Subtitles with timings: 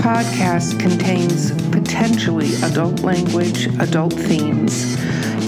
[0.00, 4.96] podcast contains potentially adult language, adult themes,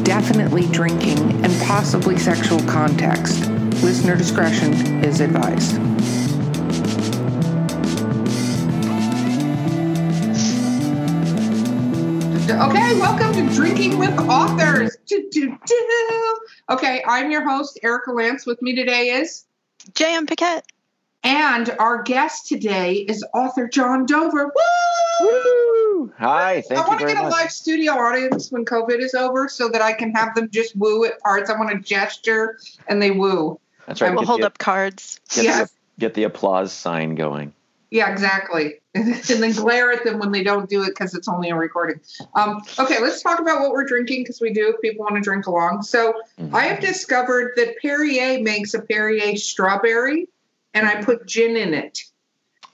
[0.03, 3.49] definitely drinking, and possibly sexual context.
[3.83, 5.79] Listener discretion is advised.
[12.51, 14.99] Okay, welcome to Drinking with Authors.
[15.07, 16.39] Do, do, do.
[16.69, 18.45] Okay, I'm your host, Erica Lance.
[18.45, 19.47] With me today is
[19.95, 20.27] J.M.
[20.27, 20.67] Paquette.
[21.25, 24.47] And our guest today is author John Dover.
[24.47, 25.29] Woo!
[25.29, 26.13] Woo!
[26.19, 26.77] Hi, thank you.
[26.77, 27.33] I want to very get a much.
[27.33, 31.05] live studio audience when COVID is over so that I can have them just woo
[31.05, 31.49] at parts.
[31.49, 33.61] I want to gesture and they woo.
[33.87, 34.13] That's right.
[34.13, 35.21] We'll hold the, up cards.
[35.35, 35.71] get, Yes.
[35.71, 37.53] the, get the applause sign going.
[37.91, 38.81] Yeah, exactly.
[38.95, 42.01] and then glare at them when they don't do it because it's only a recording.
[42.35, 45.21] Um, okay, let's talk about what we're drinking because we do if people want to
[45.21, 45.83] drink along.
[45.83, 46.53] So Mhm.
[46.55, 50.27] I have discovered that Perrier makes a Perrier strawberry,
[50.75, 51.99] and I put gin in it.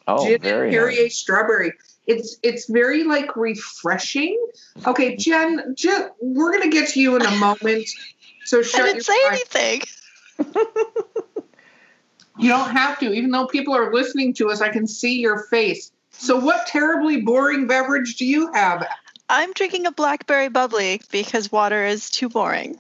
[0.06, 1.18] oh, gin and very Perrier nice.
[1.18, 1.72] strawberry.
[2.06, 4.38] It's it's very like refreshing.
[4.86, 7.86] Okay, Jen, Jen, we're gonna get to you in a moment.
[8.44, 9.32] So I shut your didn't say mouth.
[9.32, 9.82] anything.
[12.40, 13.12] You don't have to.
[13.12, 15.90] Even though people are listening to us, I can see your face.
[16.12, 18.86] So what terribly boring beverage do you have?
[19.28, 22.78] I'm drinking a blackberry bubbly because water is too boring.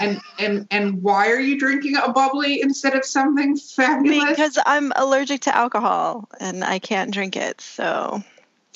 [0.00, 4.30] And and and why are you drinking a bubbly instead of something fabulous?
[4.30, 7.60] Because I'm allergic to alcohol and I can't drink it.
[7.60, 8.22] So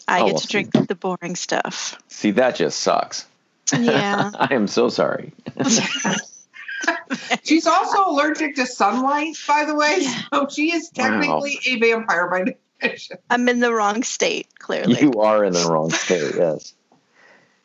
[0.07, 1.99] I Oh, get well, to drink the boring stuff.
[2.09, 3.27] See, that just sucks.
[3.79, 4.31] Yeah.
[4.39, 5.33] I am so sorry.
[7.43, 9.99] She's also allergic to sunlight, by the way.
[10.01, 10.23] Yeah.
[10.33, 13.17] So she is technically a vampire by definition.
[13.31, 15.01] I'm in the wrong state, clearly.
[15.01, 16.75] You are in the wrong state, yes.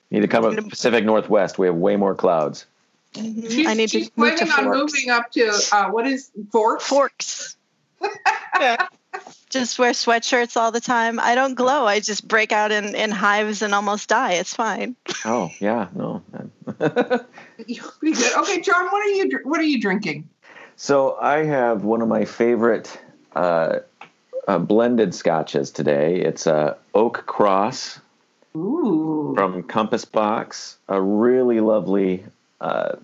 [0.09, 1.59] You need to come up I'm Pacific Northwest.
[1.59, 2.65] We have way more clouds.
[3.15, 3.49] Mhm.
[3.51, 4.93] She's, I need she's to move to planning on Forks.
[4.93, 6.87] moving up to uh, what is Forks?
[6.87, 7.55] Forks.
[9.49, 11.19] Just wear sweatshirts all the time.
[11.19, 11.85] I don't glow.
[11.87, 14.33] I just break out in, in hives and almost die.
[14.33, 14.95] It's fine.
[15.25, 16.21] Oh, yeah, no.
[17.65, 18.37] You'll be good.
[18.37, 20.29] Okay, John, what are you what are you drinking?
[20.75, 23.01] so I have one of my favorite
[23.35, 23.79] uh,
[24.47, 26.21] uh, blended scotches today.
[26.21, 27.99] It's a Oak Cross
[28.55, 29.33] Ooh.
[29.35, 32.23] from Compass Box, a really lovely
[32.61, 32.95] uh,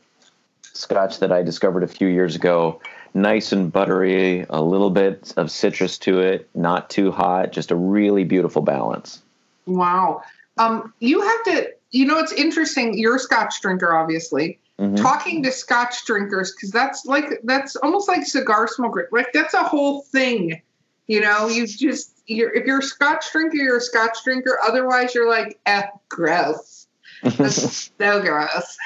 [0.73, 2.81] scotch that I discovered a few years ago.
[3.13, 7.75] Nice and buttery, a little bit of citrus to it, not too hot, just a
[7.75, 9.21] really beautiful balance.
[9.65, 10.21] Wow.
[10.57, 12.97] Um, you have to, you know, it's interesting.
[12.97, 14.59] You're a Scotch drinker, obviously.
[14.79, 15.01] Mhm.
[15.01, 19.07] Talking to Scotch drinkers, because that's like that's almost like cigar smoker.
[19.11, 20.61] Like that's a whole thing.
[21.07, 24.59] You know, you just you're if you're a Scotch drinker, you're a Scotch drinker.
[24.67, 26.87] Otherwise, you're like, eh, gross.
[27.23, 28.77] That's so gross.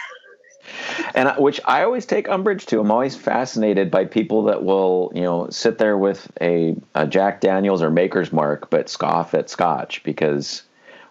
[1.15, 2.79] And which I always take umbrage to.
[2.79, 7.41] I'm always fascinated by people that will, you know, sit there with a, a Jack
[7.41, 10.63] Daniels or Maker's Mark, but scoff at Scotch because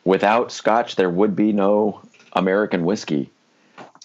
[0.05, 2.01] without Scotch, there would be no
[2.33, 3.31] American whiskey.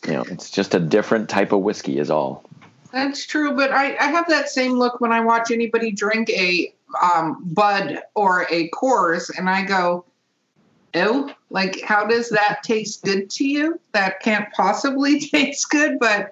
[0.06, 2.44] You know, it's just a different type of whiskey, is all.
[2.92, 6.74] That's true, but I, I have that same look when I watch anybody drink a
[7.02, 10.06] um, Bud or a Coors, and I go,
[10.94, 11.32] "Ew!
[11.50, 13.80] Like, how does that taste good to you?
[13.94, 16.32] That can't possibly taste good." But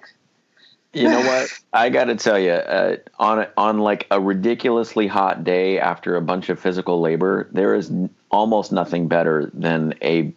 [0.93, 1.49] You know what?
[1.73, 6.21] I got to tell you, uh, on on like a ridiculously hot day after a
[6.21, 10.33] bunch of physical labor, there is n- almost nothing better than a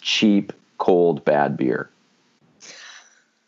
[0.00, 1.90] cheap, cold, bad beer.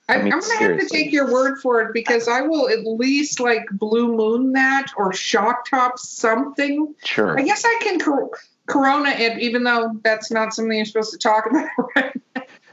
[0.09, 2.69] I, I mean, am gonna have to take your word for it because I will
[2.69, 6.94] at least like Blue Moon that or Shock Top something.
[7.05, 7.39] Sure.
[7.39, 8.31] I guess I can cor-
[8.67, 11.69] Corona it, even though that's not something you're supposed to talk about.
[11.97, 12.12] Right?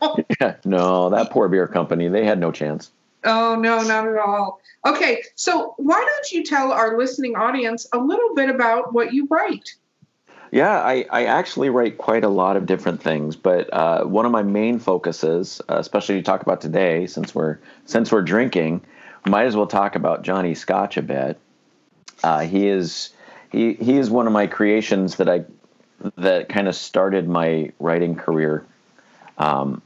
[0.40, 2.92] Yeah, no, that poor beer company, they had no chance.
[3.26, 4.62] Oh, no, not at all.
[4.86, 9.28] Okay, so why don't you tell our listening audience a little bit about what you
[9.30, 9.76] write?
[10.52, 14.32] Yeah, I, I actually write quite a lot of different things, but uh, one of
[14.32, 18.82] my main focuses, uh, especially to talk about today, since we're since we're drinking,
[19.28, 21.38] might as well talk about Johnny Scotch a bit.
[22.24, 23.12] Uh, he is
[23.52, 25.46] he he is one of my creations that I
[26.17, 28.66] that kind of started my writing career.
[29.37, 29.81] Um,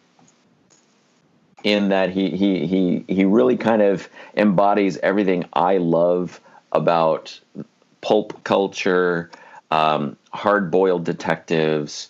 [1.63, 7.39] in that he he he he really kind of embodies everything I love about
[8.01, 9.31] pulp culture,
[9.71, 12.10] um, hard-boiled detectives,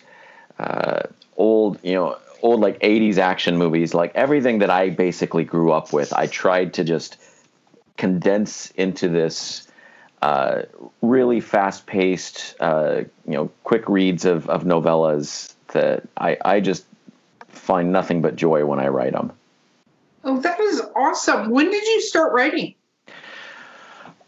[0.58, 1.02] uh,
[1.36, 5.92] old you know old like 80s action movies like everything that i basically grew up
[5.92, 7.16] with i tried to just
[7.96, 9.63] condense into this
[10.24, 10.62] uh,
[11.02, 16.84] really fast-paced uh, you know quick reads of, of novellas that I, I just
[17.48, 19.32] find nothing but joy when i write them
[20.24, 21.50] Oh, that is awesome.
[21.50, 22.74] When did you start writing?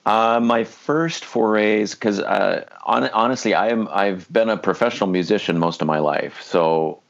[0.04, 5.58] Uh, my first forays, because uh, on, honestly, I am I've been a professional musician
[5.58, 7.00] most of my life, so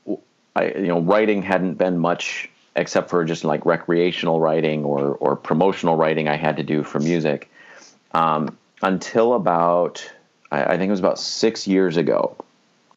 [0.55, 5.37] I you know writing hadn't been much except for just like recreational writing or or
[5.37, 7.51] promotional writing I had to do for music
[8.13, 10.09] um, until about
[10.51, 12.37] I, I, think it was about six years ago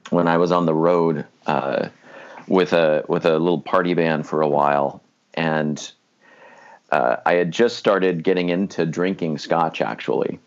[0.10, 1.90] when I was on the road uh,
[2.48, 5.02] with a with a little party band for a while
[5.34, 5.92] and
[6.92, 10.40] uh, I had just started getting into drinking scotch actually,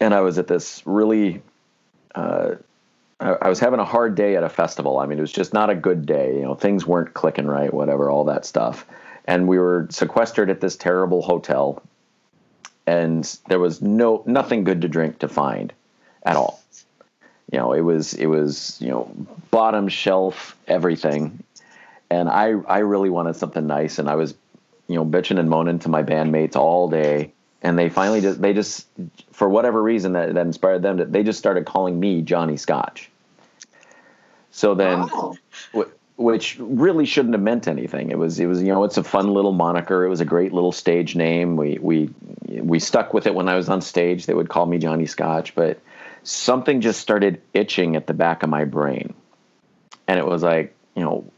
[0.00, 1.42] and I was at this really.
[2.14, 2.56] Uh,
[3.18, 4.98] I, was having a hard day at a festival.
[4.98, 6.34] I mean, it was just not a good day.
[6.34, 8.86] You know, things weren't clicking right, whatever, all that stuff.
[9.24, 11.82] And we were sequestered at this terrible hotel,
[12.86, 15.72] and there was no nothing good to drink to find
[16.24, 16.60] at all.
[17.50, 19.10] You know, it was it was you know
[19.50, 21.42] bottom shelf everything,
[22.10, 24.34] and I I really wanted something nice, and I was
[24.88, 27.32] you know, bitching and moaning to my bandmates all day.
[27.62, 28.86] And they finally just, they just,
[29.32, 33.10] for whatever reason that, that inspired them, to, they just started calling me Johnny Scotch.
[34.50, 35.36] So then, oh.
[36.16, 38.10] Which really shouldn't have meant anything.
[38.10, 40.04] It was, it was, you know, it's a fun little moniker.
[40.04, 41.56] It was a great little stage name.
[41.56, 42.10] We, we,
[42.48, 44.26] we stuck with it when I was on stage.
[44.26, 45.78] They would call me Johnny Scotch, but
[46.22, 49.12] something just started itching at the back of my brain.
[50.08, 51.30] And it was like, you know,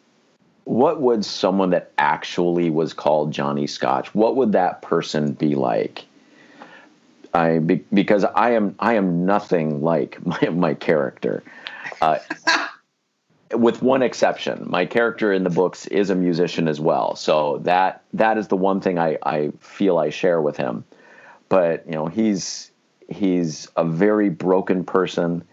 [0.68, 6.04] what would someone that actually was called Johnny Scotch, what would that person be like?
[7.32, 11.42] I be, because I am I am nothing like my my character,
[12.02, 12.18] uh,
[13.52, 14.64] with one exception.
[14.66, 18.56] My character in the books is a musician as well, so that that is the
[18.56, 20.84] one thing I I feel I share with him.
[21.48, 22.70] But you know he's
[23.08, 25.44] he's a very broken person,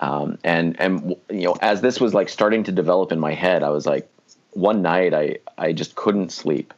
[0.00, 3.62] um, and and you know as this was like starting to develop in my head,
[3.62, 4.08] I was like,
[4.50, 6.74] one night I I just couldn't sleep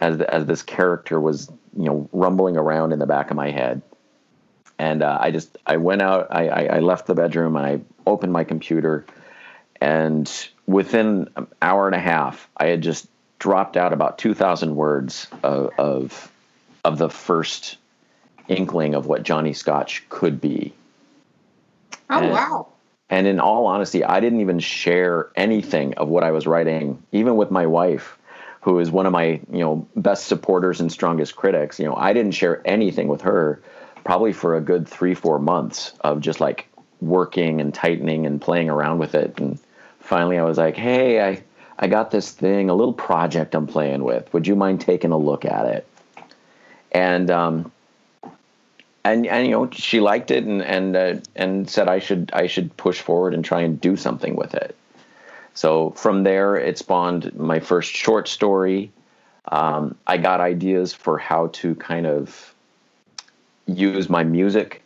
[0.00, 3.52] as the, as this character was you know rumbling around in the back of my
[3.52, 3.80] head,
[4.78, 8.32] and uh, I just I went out I, I, I left the bedroom I opened
[8.32, 9.06] my computer,
[9.80, 13.08] and within an hour and a half I had just
[13.38, 16.32] dropped out about two thousand words of, of
[16.84, 17.76] of the first
[18.48, 20.72] inkling of what Johnny Scotch could be.
[22.10, 22.68] Oh and, wow!
[23.10, 27.36] And in all honesty, I didn't even share anything of what I was writing, even
[27.36, 28.18] with my wife,
[28.60, 31.78] who is one of my you know best supporters and strongest critics.
[31.78, 33.62] You know, I didn't share anything with her,
[34.04, 36.68] probably for a good three four months of just like
[37.00, 39.38] working and tightening and playing around with it.
[39.38, 39.58] And
[40.08, 41.42] finally, I was like, hey, I
[41.78, 44.32] I got this thing, a little project I'm playing with.
[44.32, 45.86] Would you mind taking a look at it?
[46.90, 47.70] And um,
[49.04, 52.46] and and you know she liked it and and uh, and said I should I
[52.46, 54.74] should push forward and try and do something with it.
[55.54, 58.90] So from there, it spawned my first short story.
[59.50, 62.54] Um, I got ideas for how to kind of
[63.66, 64.82] use my music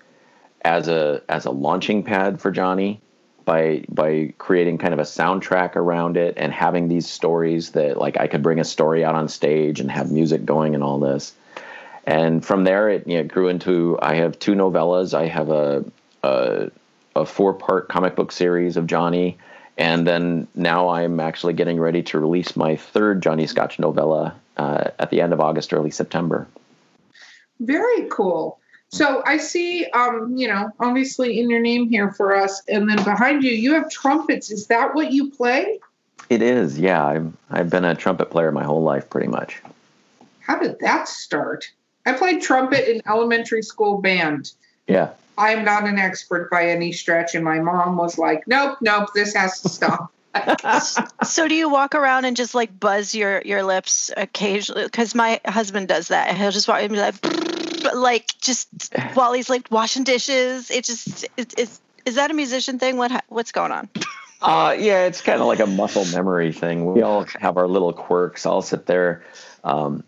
[0.64, 3.00] as a as a launching pad for Johnny
[3.44, 8.18] by by creating kind of a soundtrack around it and having these stories that like
[8.18, 11.34] I could bring a story out on stage and have music going and all this
[12.04, 15.14] and from there it you know, grew into I have two novellas.
[15.14, 15.84] I have a
[16.22, 16.70] a,
[17.16, 19.38] a four part comic book series of Johnny,
[19.78, 24.90] and then now I'm actually getting ready to release my third Johnny Scotch novella uh,
[24.98, 26.46] at the end of August, early September.
[27.60, 28.58] Very cool.
[28.92, 33.02] So I see, um, you know, obviously in your name here for us, and then
[33.02, 34.50] behind you, you have trumpets.
[34.50, 35.80] Is that what you play?
[36.28, 37.02] It is, yeah.
[37.02, 39.62] I'm, I've been a trumpet player my whole life, pretty much.
[40.40, 41.70] How did that start?
[42.04, 44.52] I played trumpet in elementary school band.
[44.86, 45.10] Yeah.
[45.38, 49.08] I am not an expert by any stretch, and my mom was like, "Nope, nope,
[49.14, 50.12] this has to stop."
[51.24, 54.84] so do you walk around and just like buzz your your lips occasionally?
[54.84, 56.36] Because my husband does that.
[56.36, 57.14] He'll just walk and be like,
[57.82, 58.68] like just
[59.14, 60.70] while he's like washing dishes.
[60.70, 62.96] It just it, it's is that a musician thing?
[62.96, 63.88] What what's going on?
[64.44, 66.92] Uh, yeah, it's kind of like a muscle memory thing.
[66.92, 68.44] We all have our little quirks.
[68.44, 69.24] I'll sit there.
[69.62, 70.02] Um,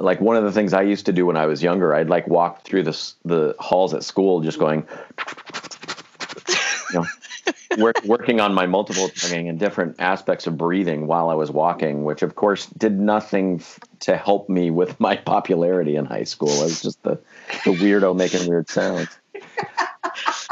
[0.00, 2.26] like one of the things I used to do when I was younger, I'd like
[2.26, 4.86] walk through the the halls at school, just going,
[6.48, 7.06] you know,
[7.78, 12.04] work, working on my multiple tonguing and different aspects of breathing while I was walking,
[12.04, 16.50] which of course did nothing f- to help me with my popularity in high school.
[16.60, 17.18] I was just the
[17.64, 19.08] the weirdo making weird sounds.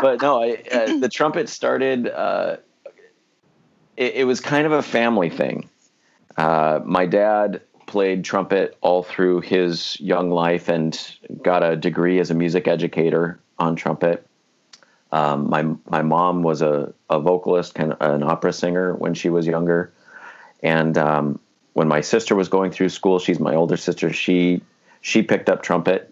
[0.00, 2.08] but no, I, uh, the trumpet started.
[2.08, 2.56] Uh,
[3.96, 5.68] it, it was kind of a family thing.
[6.36, 12.30] Uh, my dad played trumpet all through his young life and got a degree as
[12.30, 14.26] a music educator on trumpet.
[15.12, 19.28] Um, my my mom was a, a vocalist, kind of an opera singer when she
[19.28, 19.92] was younger,
[20.62, 21.40] and um,
[21.72, 24.12] when my sister was going through school, she's my older sister.
[24.12, 24.62] She
[25.00, 26.10] she picked up trumpet,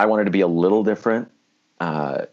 [0.00, 1.30] I wanted to be a little different.
[1.78, 2.24] Uh,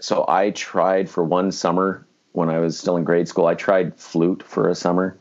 [0.00, 3.46] so I tried for one summer when I was still in grade school.
[3.46, 5.18] I tried flute for a summer,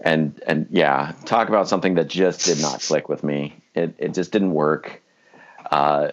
[0.00, 3.56] and and yeah, talk about something that just did not click with me.
[3.74, 5.02] It it just didn't work.
[5.70, 6.12] Uh,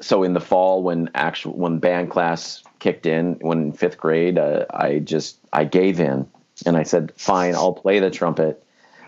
[0.00, 4.66] so in the fall, when actual when band class kicked in, when fifth grade, uh,
[4.70, 6.26] I just I gave in
[6.66, 8.62] and I said, "Fine, I'll play the trumpet."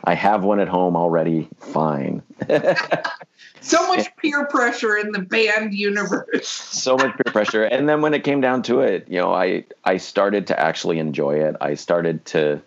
[0.05, 1.49] I have one at home already.
[1.59, 2.23] Fine.
[3.61, 6.49] so much peer pressure in the band universe.
[6.49, 9.65] so much peer pressure, and then when it came down to it, you know, I
[9.85, 11.57] I started to actually enjoy it.
[11.61, 12.61] I started to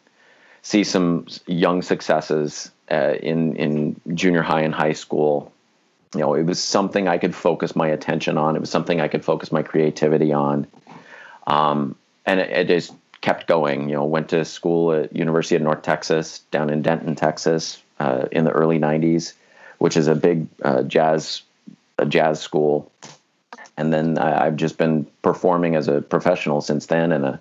[0.61, 5.51] see some young successes uh, in in junior high and high school.
[6.15, 8.55] You know, it was something I could focus my attention on.
[8.55, 10.67] It was something I could focus my creativity on,
[11.47, 11.95] um,
[12.25, 13.89] and it, it just kept going.
[13.89, 18.25] You know, went to school at University of North Texas down in Denton, Texas, uh,
[18.31, 19.33] in the early '90s,
[19.77, 21.41] which is a big uh, jazz
[21.97, 22.91] a jazz school.
[23.77, 27.11] And then I, have just been performing as a professional since then.
[27.11, 27.37] And uh,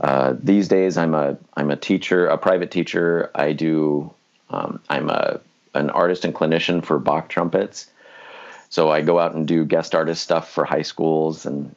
[0.00, 3.30] uh, these days, I'm a I'm a teacher, a private teacher.
[3.34, 4.12] I do
[4.50, 5.40] um, I'm a
[5.74, 7.88] an artist and clinician for Bach trumpets.
[8.70, 11.74] So I go out and do guest artist stuff for high schools and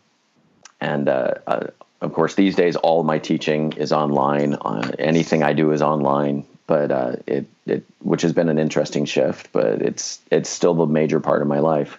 [0.80, 1.68] and uh, uh,
[2.02, 4.56] of course, these days all my teaching is online.
[4.56, 9.06] Uh, anything I do is online, but uh, it it which has been an interesting
[9.06, 11.98] shift, but it's it's still the major part of my life.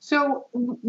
[0.00, 0.46] So,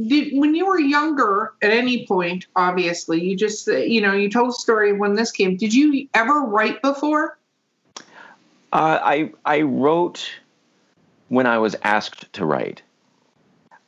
[0.07, 4.49] did, when you were younger, at any point, obviously, you just you know you told
[4.49, 5.55] a story when this came.
[5.55, 7.37] Did you ever write before?
[8.73, 10.29] Uh, I I wrote
[11.29, 12.81] when I was asked to write.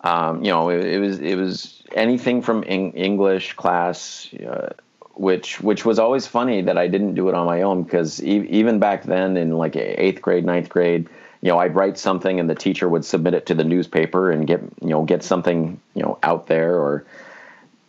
[0.01, 4.73] Um, you know, it, it, was it was anything from English class, uh,
[5.15, 8.47] which which was always funny that I didn't do it on my own because e-
[8.49, 11.09] even back then in like eighth grade, ninth grade,
[11.41, 14.47] you know, I'd write something and the teacher would submit it to the newspaper and
[14.47, 17.05] get you know get something you know out there or,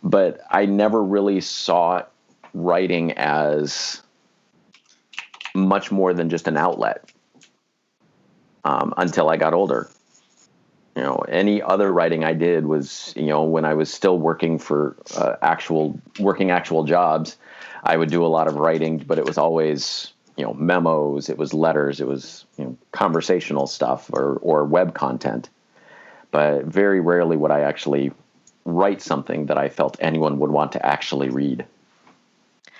[0.03, 2.03] but I never really saw
[2.53, 4.01] writing as
[5.53, 7.10] much more than just an outlet
[8.63, 9.89] um, until I got older.
[10.95, 14.59] You know any other writing i did was you know when i was still working
[14.59, 17.37] for uh, actual working actual jobs
[17.83, 21.37] i would do a lot of writing but it was always you know memos it
[21.37, 25.49] was letters it was you know conversational stuff or or web content.
[26.31, 28.11] But very rarely would i actually
[28.65, 31.65] write something that i felt anyone would want to actually read.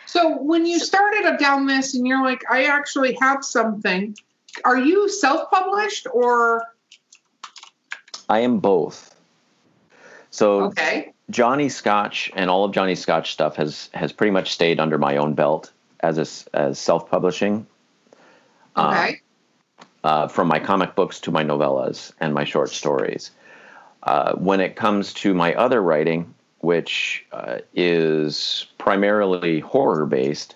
[0.05, 4.15] So when you started down this and you're like i actually have something
[4.65, 6.63] are you self-published or
[8.31, 9.13] I am both.
[10.29, 11.11] So okay.
[11.29, 15.17] Johnny Scotch and all of Johnny Scotch stuff has has pretty much stayed under my
[15.17, 17.67] own belt as a, as self publishing.
[18.77, 19.19] Okay.
[19.77, 23.31] Uh, uh, from my comic books to my novellas and my short stories.
[24.03, 30.55] Uh, when it comes to my other writing, which uh, is primarily horror based,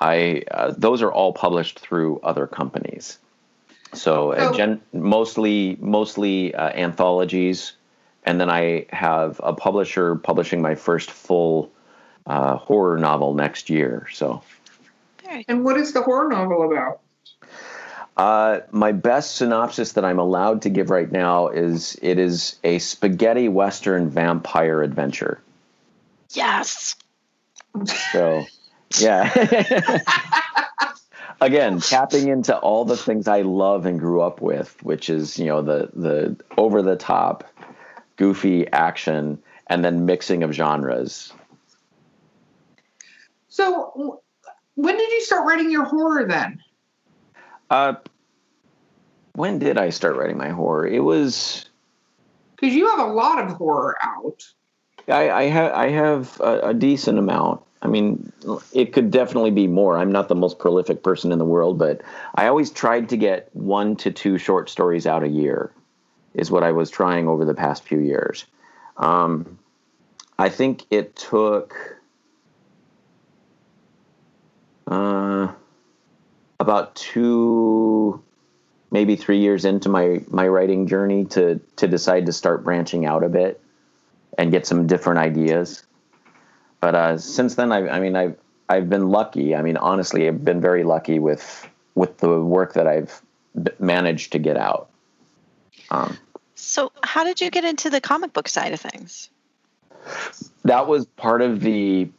[0.00, 3.18] I uh, those are all published through other companies.
[3.94, 7.72] So uh, gen- mostly mostly uh, anthologies,
[8.24, 11.70] and then I have a publisher publishing my first full
[12.26, 14.06] uh, horror novel next year.
[14.12, 14.42] So.
[15.48, 17.00] And what is the horror novel about?
[18.16, 22.78] Uh, my best synopsis that I'm allowed to give right now is it is a
[22.78, 25.40] spaghetti western vampire adventure.
[26.30, 26.94] Yes.
[28.12, 28.44] So,
[28.98, 29.32] yeah.
[31.42, 35.46] again tapping into all the things I love and grew up with, which is you
[35.46, 37.44] know the the over the top,
[38.16, 41.32] goofy action, and then mixing of genres.
[43.48, 44.22] So,
[44.76, 46.62] when did you start writing your horror then?
[47.68, 47.94] Uh,
[49.34, 50.86] when did I start writing my horror?
[50.86, 51.68] It was
[52.56, 54.46] because you have a lot of horror out.
[55.08, 57.62] I, I have I have a, a decent amount.
[57.82, 58.32] I mean,
[58.72, 59.98] it could definitely be more.
[59.98, 62.00] I'm not the most prolific person in the world, but
[62.36, 65.72] I always tried to get one to two short stories out a year,
[66.34, 68.46] is what I was trying over the past few years.
[68.98, 69.58] Um,
[70.38, 71.98] I think it took
[74.86, 75.52] uh,
[76.60, 78.22] about two,
[78.92, 83.24] maybe three years into my my writing journey to to decide to start branching out
[83.24, 83.60] a bit
[84.38, 85.84] and get some different ideas.
[86.82, 88.36] But uh, since then, I, I mean, I've
[88.68, 89.54] I've been lucky.
[89.54, 93.22] I mean, honestly, I've been very lucky with with the work that I've
[93.78, 94.90] managed to get out.
[95.90, 96.18] Um,
[96.56, 99.30] so, how did you get into the comic book side of things?
[100.64, 102.10] That was part of the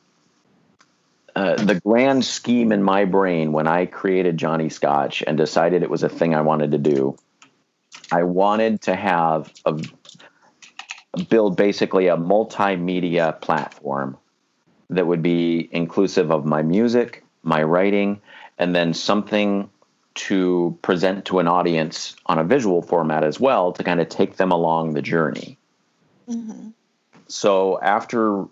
[1.36, 5.90] uh, the grand scheme in my brain when I created Johnny Scotch and decided it
[5.90, 7.18] was a thing I wanted to do.
[8.14, 9.82] I wanted to have a
[11.30, 14.18] build basically a multimedia platform
[14.96, 18.22] that would be inclusive of my music, my writing,
[18.58, 19.70] and then something
[20.16, 24.38] to present to an audience on a visual format as well to kind of take
[24.38, 25.58] them along the journey.
[26.30, 26.70] Mm-hmm.
[27.28, 28.46] So after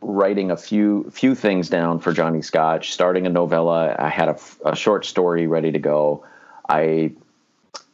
[0.00, 4.38] writing a few few things down for Johnny Scotch, starting a novella, I had a,
[4.64, 6.24] a short story ready to go.
[6.68, 7.12] I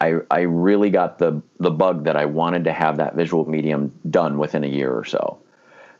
[0.01, 3.93] I, I really got the the bug that I wanted to have that visual medium
[4.09, 5.39] done within a year or so.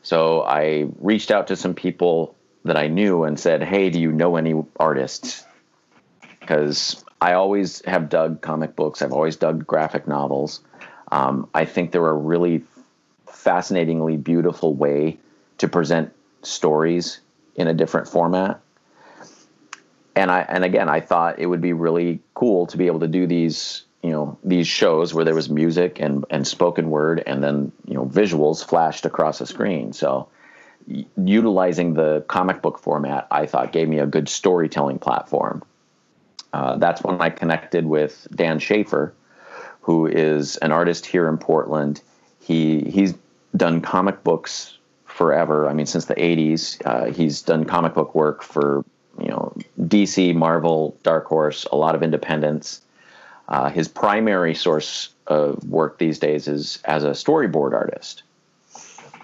[0.03, 4.11] So I reached out to some people that I knew and said, "Hey, do you
[4.11, 5.45] know any artists?"
[6.39, 9.01] Because I always have dug comic books.
[9.01, 10.61] I've always dug graphic novels.
[11.11, 12.63] Um, I think they're a really
[13.27, 15.19] fascinatingly beautiful way
[15.59, 17.19] to present stories
[17.55, 18.59] in a different format.
[20.15, 23.07] And I and again, I thought it would be really cool to be able to
[23.07, 27.43] do these you know these shows where there was music and and spoken word and
[27.43, 29.93] then you know visuals flashed across a screen.
[29.93, 30.27] So
[31.15, 35.63] utilizing the comic book format i thought gave me a good storytelling platform.
[36.53, 39.13] Uh, that's when i connected with dan schaefer
[39.81, 42.01] who is an artist here in portland.
[42.39, 43.13] He he's
[43.55, 45.67] done comic books forever.
[45.69, 48.83] I mean since the 80s uh, he's done comic book work for
[49.19, 52.81] you know dc marvel dark horse a lot of independents
[53.51, 58.23] uh, his primary source of work these days is as a storyboard artist,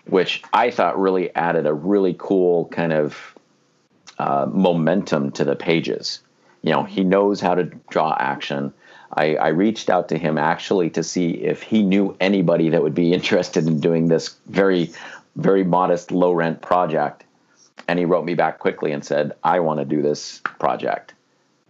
[0.05, 3.17] which I thought really added a really cool kind of
[4.19, 6.19] uh, momentum to the pages.
[6.61, 8.73] You know, he knows how to draw action.
[9.13, 12.95] I, I, reached out to him actually to see if he knew anybody that would
[12.95, 14.91] be interested in doing this very,
[15.37, 17.23] very modest low rent project.
[17.87, 21.13] And he wrote me back quickly and said, I want to do this project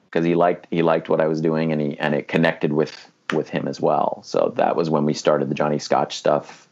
[0.09, 3.11] because he liked he liked what I was doing and he and it connected with
[3.33, 4.21] with him as well.
[4.23, 6.67] So that was when we started the Johnny Scotch stuff.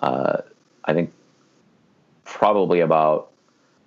[0.00, 0.38] Uh,
[0.84, 1.12] I think
[2.24, 3.30] probably about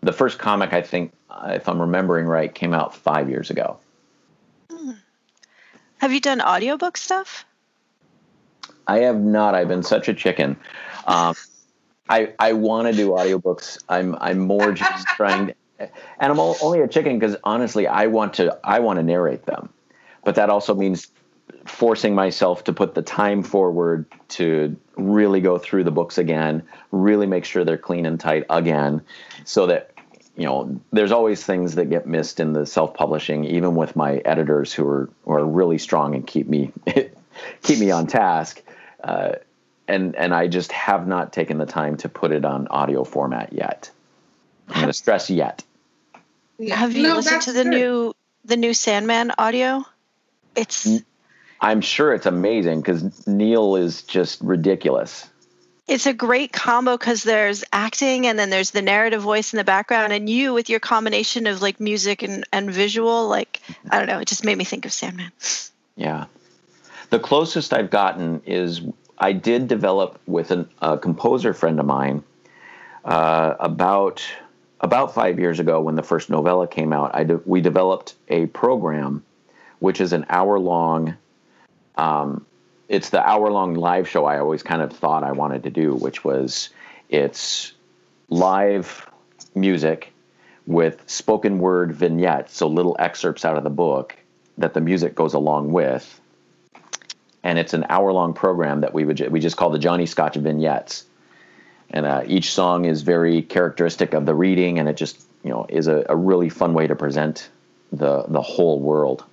[0.01, 0.73] the first comic.
[0.73, 1.11] I think
[1.45, 3.77] if I'm remembering right, came out five years ago.
[4.71, 4.91] Hmm.
[5.99, 7.45] Have you done audiobook stuff?
[8.87, 9.55] I have not.
[9.55, 10.57] I've been such a chicken.
[11.07, 11.35] Um,
[12.09, 13.77] I I want to do audiobooks.
[13.87, 15.55] I'm I'm more just trying and
[16.19, 19.69] I'm only a chicken because honestly, I want to I want to narrate them,
[20.23, 21.07] but that also means
[21.65, 27.25] forcing myself to put the time forward to really go through the books again, really
[27.25, 29.01] make sure they're clean and tight again,
[29.45, 29.91] so that
[30.35, 34.73] you know there's always things that get missed in the self-publishing, even with my editors
[34.73, 36.71] who are who are really strong and keep me
[37.63, 38.61] keep me on task.
[39.03, 39.33] Uh,
[39.87, 43.53] and and I just have not taken the time to put it on audio format
[43.53, 43.91] yet.
[44.69, 45.63] I'm going to stress yet.
[46.57, 46.75] Yeah.
[46.75, 47.69] Have you no, listened to the good.
[47.69, 48.13] new
[48.45, 49.85] the new Sandman audio?
[50.55, 50.87] It's
[51.59, 55.29] I'm sure it's amazing because Neil is just ridiculous.
[55.87, 59.63] It's a great combo because there's acting and then there's the narrative voice in the
[59.63, 64.07] background, and you with your combination of like music and, and visual, like I don't
[64.07, 65.31] know, it just made me think of Sandman.
[65.95, 66.25] Yeah.
[67.09, 68.81] The closest I've gotten is
[69.17, 72.23] I did develop with an, a composer friend of mine
[73.05, 74.23] uh, about
[74.83, 78.47] about five years ago, when the first novella came out, I de- we developed a
[78.47, 79.23] program,
[79.79, 81.15] which is an hour long.
[81.95, 82.45] Um,
[82.89, 85.95] it's the hour long live show I always kind of thought I wanted to do,
[85.95, 86.69] which was
[87.09, 87.71] it's
[88.29, 89.09] live
[89.55, 90.11] music
[90.67, 94.15] with spoken word vignettes, so little excerpts out of the book
[94.57, 96.19] that the music goes along with.
[97.41, 100.35] And it's an hour long program that we would we just call the Johnny Scotch
[100.35, 101.05] vignettes
[101.89, 105.65] and uh, each song is very characteristic of the reading, and it just you know
[105.69, 107.49] is a, a really fun way to present
[107.91, 109.23] the the whole world.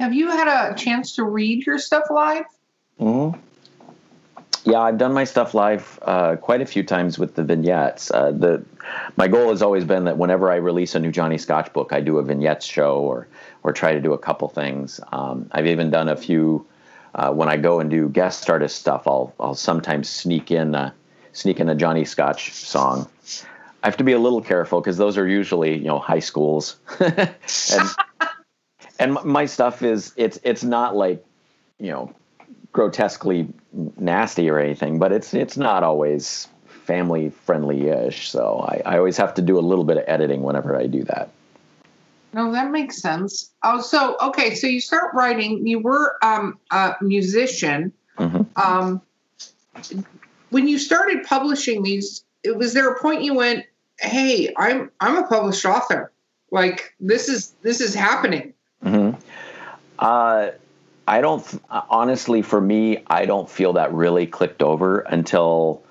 [0.00, 2.44] Have you had a chance to read your stuff live?
[2.98, 3.30] hmm
[4.64, 8.10] Yeah, I've done my stuff live uh, quite a few times with the vignettes.
[8.10, 8.64] Uh, the
[9.16, 12.00] my goal has always been that whenever I release a new Johnny Scotch book, I
[12.00, 13.26] do a vignettes show or
[13.64, 15.00] or try to do a couple things.
[15.10, 16.64] Um, I've even done a few
[17.14, 20.94] uh, when I go and do guest artist stuff, I'll I'll sometimes sneak in a,
[21.32, 23.08] sneak in a Johnny Scotch song.
[23.82, 26.76] I have to be a little careful because those are usually you know high schools,
[27.00, 27.88] and
[28.98, 31.24] and my stuff is it's it's not like
[31.78, 32.14] you know
[32.72, 33.48] grotesquely
[33.98, 38.30] nasty or anything, but it's it's not always family friendly ish.
[38.30, 41.04] So I, I always have to do a little bit of editing whenever I do
[41.04, 41.30] that.
[42.32, 43.50] No, that makes sense.
[43.62, 45.66] Oh, so okay, so you start writing.
[45.66, 47.92] You were um, a musician.
[48.18, 48.42] Mm-hmm.
[48.60, 49.00] Um,
[50.50, 53.64] when you started publishing these, was there a point you went,
[53.98, 56.12] "Hey, I'm I'm a published author.
[56.50, 58.52] Like this is this is happening."
[58.84, 59.18] Mm-hmm.
[59.98, 60.50] Uh,
[61.08, 65.82] I don't honestly for me I don't feel that really clicked over until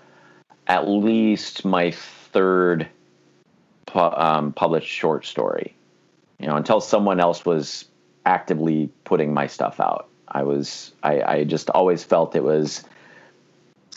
[0.67, 2.87] at least my third
[3.87, 5.73] pu- um, published short story.
[6.39, 7.85] You know, until someone else was
[8.25, 10.09] actively putting my stuff out.
[10.27, 12.83] I was I, I just always felt it was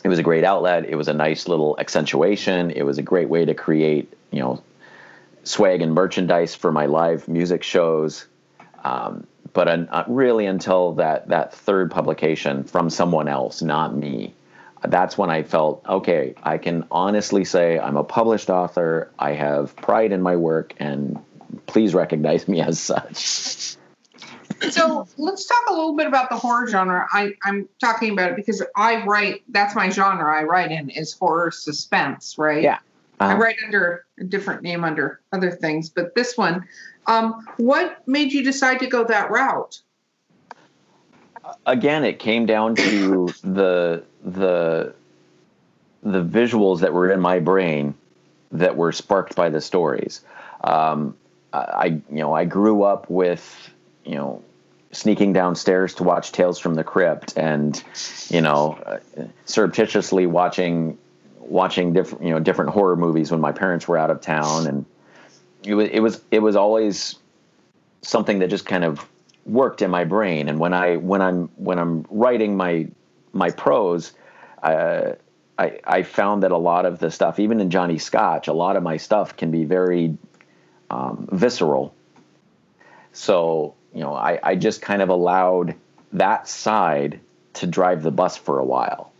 [0.03, 0.85] it was a great outlet.
[0.85, 2.71] It was a nice little accentuation.
[2.71, 4.63] It was a great way to create, you know,
[5.43, 8.25] swag and merchandise for my live music shows.
[8.83, 14.33] Um, but uh, really, until that that third publication from someone else, not me,
[14.83, 16.33] that's when I felt okay.
[16.41, 19.11] I can honestly say I'm a published author.
[19.19, 21.19] I have pride in my work, and
[21.71, 23.77] please recognize me as such.
[24.69, 27.07] So let's talk a little bit about the horror genre.
[27.11, 29.43] I, I'm talking about it because I write.
[29.49, 30.37] That's my genre.
[30.37, 32.61] I write in is horror suspense, right?
[32.61, 32.79] Yeah.
[33.19, 36.67] I write under a different name under other things, but this one,
[37.05, 39.79] um, what made you decide to go that route?
[41.67, 44.93] Again, it came down to the the
[46.03, 47.93] the visuals that were in my brain
[48.51, 50.21] that were sparked by the stories.
[50.63, 51.15] Um,
[51.53, 53.71] I you know I grew up with
[54.05, 54.43] you know
[54.91, 57.81] sneaking downstairs to watch Tales from the Crypt and
[58.29, 60.97] you know uh, surreptitiously watching
[61.39, 64.67] watching different you know different horror movies when my parents were out of town.
[64.67, 64.85] And
[65.63, 67.15] it was it was it was always
[68.01, 69.05] something that just kind of
[69.45, 70.49] worked in my brain.
[70.49, 72.87] And when I when I'm when I'm writing my
[73.33, 74.13] my prose
[74.63, 75.13] uh,
[75.57, 78.75] I I found that a lot of the stuff even in Johnny Scotch a lot
[78.75, 80.17] of my stuff can be very
[80.91, 81.95] um, visceral.
[83.13, 85.75] So you know I, I just kind of allowed
[86.13, 87.19] that side
[87.53, 89.11] to drive the bus for a while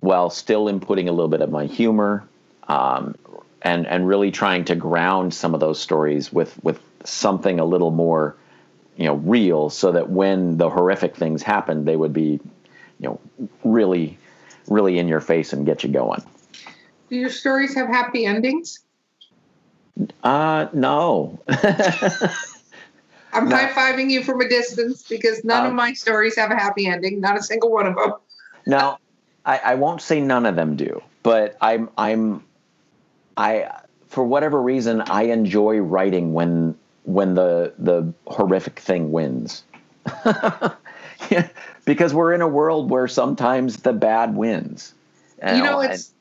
[0.00, 2.26] while still inputting a little bit of my humor
[2.68, 3.14] um,
[3.62, 7.90] and and really trying to ground some of those stories with with something a little
[7.90, 8.36] more
[8.96, 12.40] you know real so that when the horrific things happened, they would be
[12.98, 13.20] you know
[13.64, 14.18] really
[14.68, 16.22] really in your face and get you going.
[17.08, 18.80] Do your stories have happy endings
[20.22, 21.38] uh no
[23.32, 23.56] i'm no.
[23.56, 27.20] high-fiving you from a distance because none um, of my stories have a happy ending
[27.20, 28.12] not a single one of them
[28.66, 28.96] no
[29.44, 32.44] I, I won't say none of them do, but I'm I'm
[33.36, 33.70] I
[34.08, 39.64] for whatever reason I enjoy writing when when the the horrific thing wins.
[41.30, 41.48] yeah,
[41.84, 44.94] because we're in a world where sometimes the bad wins.
[45.46, 46.12] You, you know, it's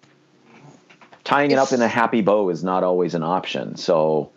[1.30, 3.76] tying it's, it up in a happy bow is not always an option.
[3.76, 4.32] So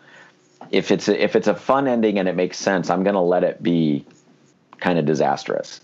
[0.70, 3.20] if it's a, if it's a fun ending and it makes sense, I'm going to
[3.20, 4.05] let it be
[4.78, 5.81] kind of disastrous.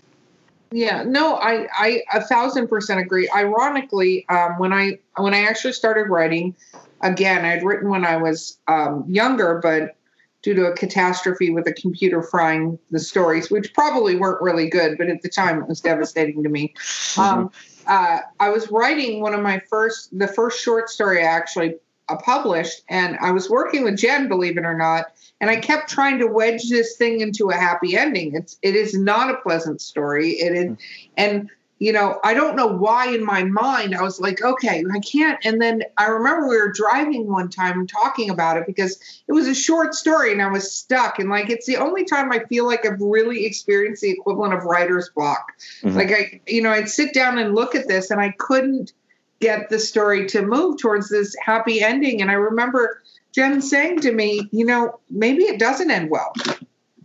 [0.71, 3.27] Yeah, no, I, I a thousand percent agree.
[3.35, 6.55] Ironically, um, when I when I actually started writing,
[7.01, 9.95] again, I'd written when I was um, younger, but
[10.43, 14.97] due to a catastrophe with a computer frying the stories, which probably weren't really good,
[14.97, 16.73] but at the time it was devastating to me.
[16.77, 17.21] Mm-hmm.
[17.21, 17.51] Um,
[17.89, 21.75] uh, I was writing one of my first, the first short story I actually
[22.07, 25.05] uh, published, and I was working with Jen, believe it or not,
[25.41, 28.35] and I kept trying to wedge this thing into a happy ending.
[28.35, 30.33] It's it is not a pleasant story.
[30.33, 30.77] It is,
[31.17, 31.49] and
[31.79, 35.39] you know, I don't know why in my mind I was like, okay, I can't.
[35.45, 39.31] And then I remember we were driving one time and talking about it because it
[39.31, 41.19] was a short story and I was stuck.
[41.19, 44.65] And like, it's the only time I feel like I've really experienced the equivalent of
[44.65, 45.53] writer's block.
[45.81, 45.97] Mm-hmm.
[45.97, 48.91] Like, I, you know, I'd sit down and look at this and I couldn't
[49.39, 52.21] get the story to move towards this happy ending.
[52.21, 53.01] And I remember
[53.33, 56.33] Jen saying to me, you know, maybe it doesn't end well.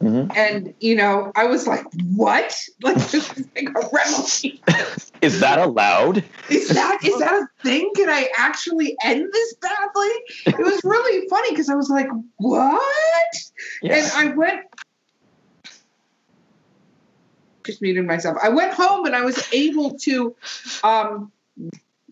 [0.00, 0.32] Mm-hmm.
[0.36, 2.56] And you know, I was like, "What?
[2.82, 4.58] Like this is like a revelation."
[5.22, 6.24] is that allowed?
[6.50, 7.90] Is that is that a thing?
[7.94, 10.08] Can I actually end this badly?
[10.46, 13.34] It was really funny because I was like, "What?"
[13.82, 14.60] And I went.
[17.64, 18.36] Just muted myself.
[18.42, 20.36] I went home and I was able to
[20.82, 21.32] um,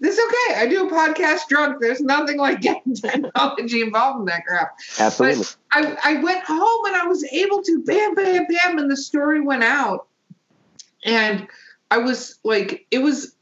[0.02, 0.60] this is okay.
[0.60, 1.80] I do a podcast drunk.
[1.80, 4.76] There's nothing like getting technology involved in that crap.
[4.98, 5.44] Absolutely.
[5.72, 8.96] But I, I went home and I was able to bam, bam, bam, and the
[8.96, 10.08] story went out.
[11.04, 11.46] And
[11.92, 13.36] I was like, it was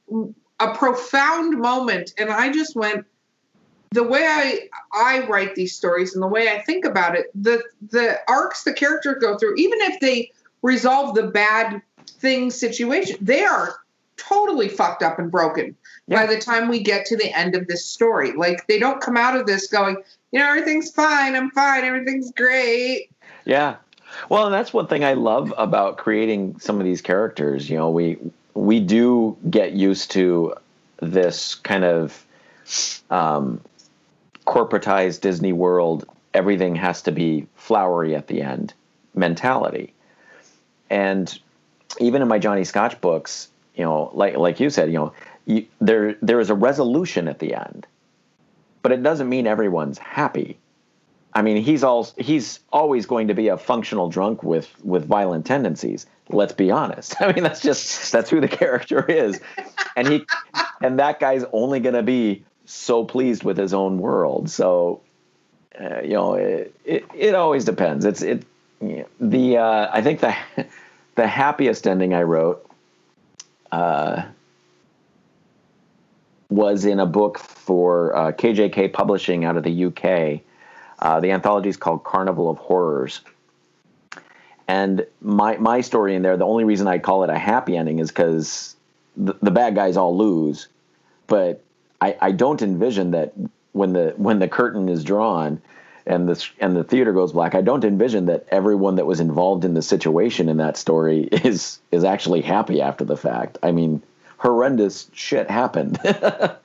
[0.61, 2.12] a profound moment.
[2.18, 3.07] And I just went,
[3.92, 7.64] the way I I write these stories and the way I think about it, the
[7.90, 10.31] the arcs the characters go through, even if they
[10.62, 13.77] resolve the bad thing situation, they are
[14.16, 15.75] totally fucked up and broken.
[16.11, 18.33] By the time we get to the end of this story.
[18.33, 19.96] Like they don't come out of this going,
[20.33, 23.11] you know, everything's fine, I'm fine, everything's great.
[23.44, 23.77] Yeah.
[24.29, 27.70] Well, and that's one thing I love about creating some of these characters.
[27.70, 28.18] You know, we
[28.55, 30.55] we do get used to
[31.01, 32.27] this kind of
[33.11, 33.61] um,
[34.46, 36.05] corporatized Disney World.
[36.35, 38.75] Everything has to be flowery at the end
[39.14, 39.92] mentality,
[40.90, 41.38] and
[42.01, 45.12] even in my Johnny Scotch books, you know, like like you said, you know,
[45.46, 47.87] you, there there is a resolution at the end,
[48.83, 50.59] but it doesn't mean everyone's happy.
[51.33, 55.46] I mean, he's all he's always going to be a functional drunk with with violent
[55.46, 56.07] tendencies.
[56.29, 57.14] Let's be honest.
[57.20, 59.40] I mean, that's just that's who the character is,
[59.96, 60.26] and he
[60.81, 64.48] and that guy's only going to be so pleased with his own world.
[64.48, 65.00] So,
[65.81, 68.05] uh, you know, it, it, it always depends.
[68.05, 68.44] It's it
[69.20, 70.35] the uh, I think the
[71.14, 72.68] the happiest ending I wrote
[73.70, 74.24] uh,
[76.51, 80.43] was in a book for uh, KJK Publishing out of the UK.
[80.99, 83.21] Uh, the anthology is called Carnival of Horrors.
[84.69, 87.99] And my my story in there, the only reason I call it a happy ending
[87.99, 88.77] is because
[89.17, 90.69] the, the bad guys all lose,
[91.27, 91.65] but
[92.01, 93.33] I, I don't envision that
[93.73, 95.61] when the when the curtain is drawn
[96.07, 99.65] and the and the theater goes black, I don't envision that everyone that was involved
[99.65, 103.59] in the situation in that story is is actually happy after the fact.
[103.63, 104.03] I mean,
[104.40, 105.98] horrendous shit happened.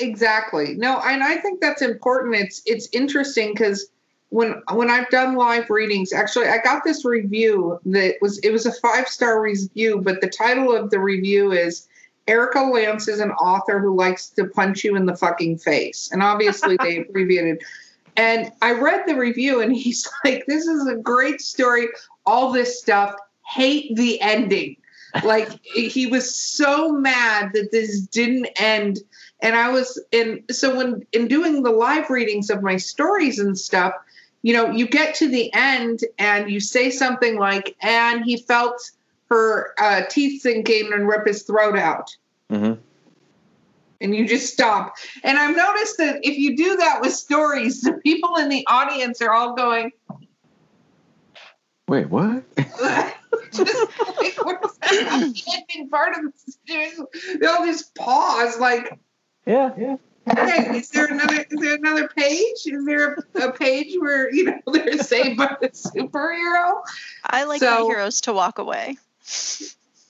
[0.00, 0.74] exactly.
[0.74, 2.34] No, and I think that's important.
[2.34, 3.86] It's it's interesting because
[4.30, 8.66] when when I've done live readings, actually I got this review that was it was
[8.66, 11.86] a five star review, but the title of the review is
[12.26, 16.10] Erica Lance is an author who likes to punch you in the fucking face.
[16.10, 17.62] And obviously they abbreviated.
[18.16, 21.86] And I read the review and he's like, This is a great story,
[22.24, 23.14] all this stuff.
[23.46, 24.76] Hate the ending.
[25.24, 28.98] Like he was so mad that this didn't end.
[29.40, 33.58] And I was in so when in doing the live readings of my stories and
[33.58, 33.94] stuff,
[34.42, 38.90] you know, you get to the end and you say something like, and he felt
[39.28, 42.16] her uh, teeth sink in and rip his throat out.
[42.50, 42.80] Mm-hmm.
[44.00, 44.94] And you just stop.
[45.24, 49.22] And I've noticed that if you do that with stories, the people in the audience
[49.22, 49.90] are all going,
[51.88, 52.42] Wait, what?
[53.64, 56.32] just like, where's that ending part of
[56.66, 57.08] the
[57.40, 58.98] They'll just pause, like,
[59.46, 59.96] yeah, yeah.
[60.28, 61.44] Okay, is there another?
[61.48, 62.66] Is there another page?
[62.66, 66.82] Is there a, a page where you know they're saved by the superhero?
[67.24, 68.96] I like so, my heroes to walk away.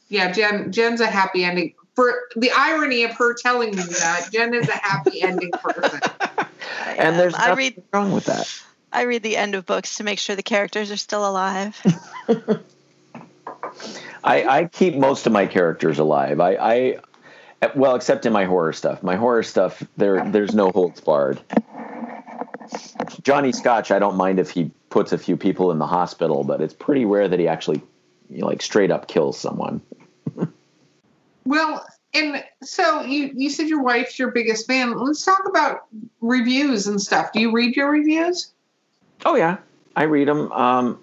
[0.09, 0.73] Yeah, Jen.
[0.73, 1.75] Jen's a happy ending.
[1.95, 6.01] For the irony of her telling me that, Jen is a happy ending person.
[6.87, 8.63] and there's nothing I read, wrong with that.
[8.93, 11.79] I read the end of books to make sure the characters are still alive.
[14.25, 16.41] I, I keep most of my characters alive.
[16.41, 16.99] I, I
[17.75, 19.03] well, except in my horror stuff.
[19.03, 21.41] My horror stuff, there there's no holds barred.
[23.23, 26.61] Johnny Scotch, I don't mind if he puts a few people in the hospital, but
[26.61, 27.81] it's pretty rare that he actually
[28.31, 29.81] you know, like straight up kills someone.
[31.45, 34.97] well, and so you you said your wife's your biggest fan.
[34.99, 35.87] Let's talk about
[36.21, 37.33] reviews and stuff.
[37.33, 38.53] Do you read your reviews?
[39.25, 39.59] Oh yeah,
[39.95, 40.51] I read them.
[40.53, 41.01] Um,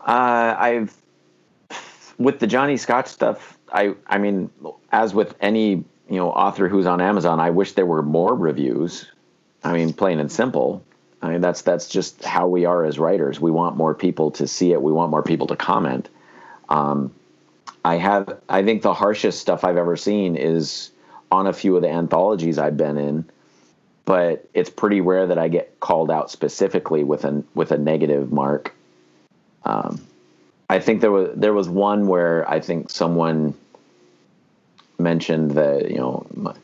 [0.00, 0.96] uh, I've
[2.18, 3.58] with the Johnny Scotch stuff.
[3.72, 4.50] I I mean,
[4.92, 9.06] as with any you know author who's on Amazon, I wish there were more reviews.
[9.64, 10.84] I mean, plain and simple.
[11.20, 13.40] I mean, that's that's just how we are as writers.
[13.40, 14.82] We want more people to see it.
[14.82, 16.08] We want more people to comment.
[16.68, 17.12] Um,
[17.84, 18.40] I have.
[18.48, 20.90] I think the harshest stuff I've ever seen is
[21.30, 23.24] on a few of the anthologies I've been in,
[24.04, 28.32] but it's pretty rare that I get called out specifically with a with a negative
[28.32, 28.74] mark.
[29.64, 30.00] Um,
[30.68, 33.54] I think there was there was one where I think someone
[34.98, 36.54] mentioned that you know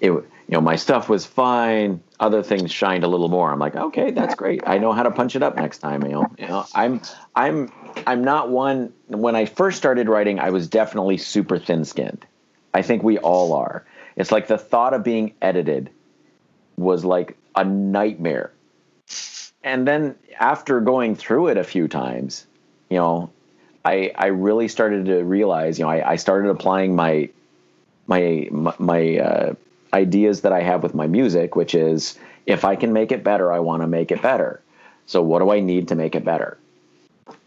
[0.00, 0.12] it
[0.50, 2.02] you know, my stuff was fine.
[2.18, 3.52] Other things shined a little more.
[3.52, 4.64] I'm like, okay, that's great.
[4.66, 6.02] I know how to punch it up next time.
[6.02, 7.00] You know, you know, I'm,
[7.36, 7.70] I'm,
[8.04, 8.92] I'm not one.
[9.06, 12.26] When I first started writing, I was definitely super thin-skinned.
[12.74, 13.86] I think we all are.
[14.16, 15.90] It's like the thought of being edited
[16.76, 18.50] was like a nightmare.
[19.62, 22.44] And then after going through it a few times,
[22.90, 23.30] you know,
[23.84, 27.30] I I really started to realize, you know, I, I started applying my
[28.06, 28.48] my
[28.78, 29.54] my, uh,
[29.92, 33.52] ideas that I have with my music, which is if I can make it better,
[33.52, 34.60] I want to make it better.
[35.06, 36.58] So what do I need to make it better?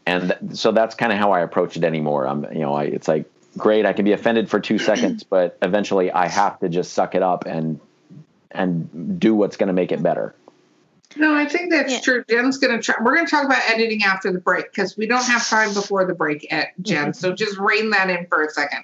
[0.05, 2.27] And th- so that's kind of how I approach it anymore.
[2.27, 5.57] I'm, you know, I, it's like great, I can be offended for two seconds, but
[5.61, 7.79] eventually I have to just suck it up and
[8.51, 10.35] and do what's going to make it better.
[11.15, 11.99] No, I think that's yeah.
[11.99, 12.23] true.
[12.29, 12.95] Jen's going to try.
[13.01, 16.05] We're going to talk about editing after the break because we don't have time before
[16.05, 17.07] the break, eh, Jen.
[17.07, 17.11] Mm-hmm.
[17.13, 18.83] so just rein that in for a second.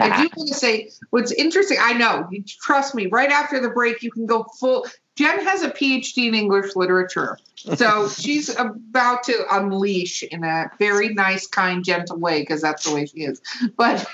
[0.00, 1.78] I do want to say what's interesting.
[1.80, 2.28] I know,
[2.60, 3.06] trust me.
[3.06, 4.86] Right after the break, you can go full.
[5.16, 11.08] Jen has a PhD in English literature, so she's about to unleash in a very
[11.08, 13.40] nice, kind, gentle way because that's the way she is.
[13.76, 14.06] But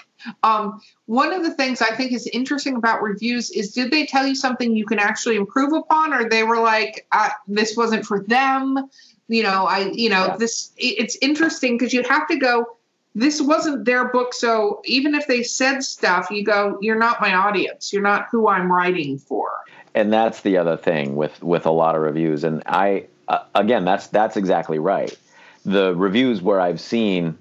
[0.43, 4.27] um, one of the things I think is interesting about reviews is did they tell
[4.27, 7.07] you something you can actually improve upon, or they were like,
[7.47, 8.91] "This wasn't for them."
[9.29, 10.37] You know, I, you know, yeah.
[10.37, 10.73] this.
[10.77, 12.77] It's interesting because you have to go
[13.15, 14.35] this wasn't their book.
[14.35, 17.93] So even if they said stuff, you go, you're not my audience.
[17.93, 19.51] You're not who I'm writing for.
[19.95, 22.43] And that's the other thing with with a lot of reviews.
[22.43, 25.17] And I uh, again, that's that's exactly right.
[25.65, 27.39] The reviews where I've seen,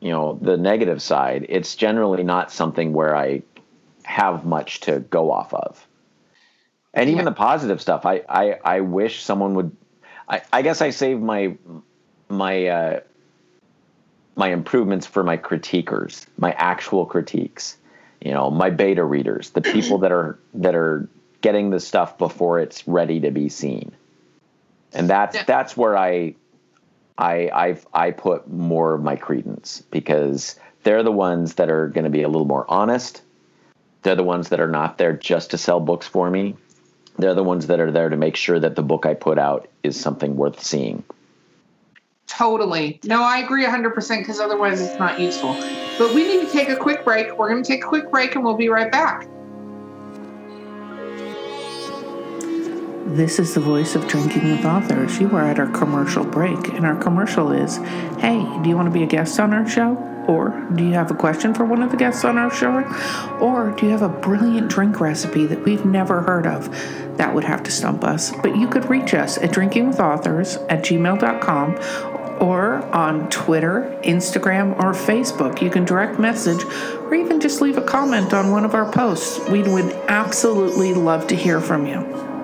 [0.00, 3.42] you know, the negative side, it's generally not something where I
[4.04, 5.86] have much to go off of.
[6.94, 7.30] And even Yeah.
[7.30, 9.76] the positive stuff, I I, I wish someone would.
[10.28, 11.56] I, I guess I save my
[12.28, 13.00] my uh,
[14.36, 17.76] my improvements for my critiquers, my actual critiques.
[18.20, 21.08] You know, my beta readers, the people that are that are
[21.42, 23.92] getting the stuff before it's ready to be seen.
[24.92, 25.44] And that's Yeah.
[25.46, 26.34] that's where I
[27.18, 27.50] I
[27.94, 32.10] I I put more of my credence because they're the ones that are going to
[32.10, 33.22] be a little more honest.
[34.02, 36.56] They're the ones that are not there just to sell books for me.
[37.18, 39.68] They're the ones that are there to make sure that the book I put out
[39.82, 41.02] is something worth seeing.
[42.26, 43.00] Totally.
[43.04, 45.54] No, I agree 100% because otherwise it's not useful.
[45.98, 47.38] But we need to take a quick break.
[47.38, 49.26] We're going to take a quick break and we'll be right back.
[53.06, 55.20] This is the voice of Drinking with Authors.
[55.20, 57.76] You are at our commercial break, and our commercial is
[58.18, 59.94] Hey, do you want to be a guest on our show?
[60.26, 62.82] Or do you have a question for one of the guests on our show?
[63.40, 66.68] Or do you have a brilliant drink recipe that we've never heard of?
[67.16, 68.32] That would have to stump us.
[68.42, 75.62] But you could reach us at drinkingwithauthors at gmail.com or on Twitter, Instagram, or Facebook.
[75.62, 79.38] You can direct message or even just leave a comment on one of our posts.
[79.48, 82.35] We would absolutely love to hear from you.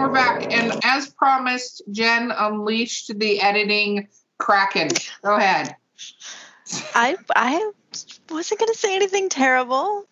[0.00, 0.52] We're back.
[0.52, 0.82] And we're back.
[0.82, 4.08] And as promised, Jen unleashed the editing
[4.38, 4.88] kraken.
[5.22, 5.76] Go ahead.
[6.94, 7.72] I I
[8.30, 10.06] wasn't going to say anything terrible.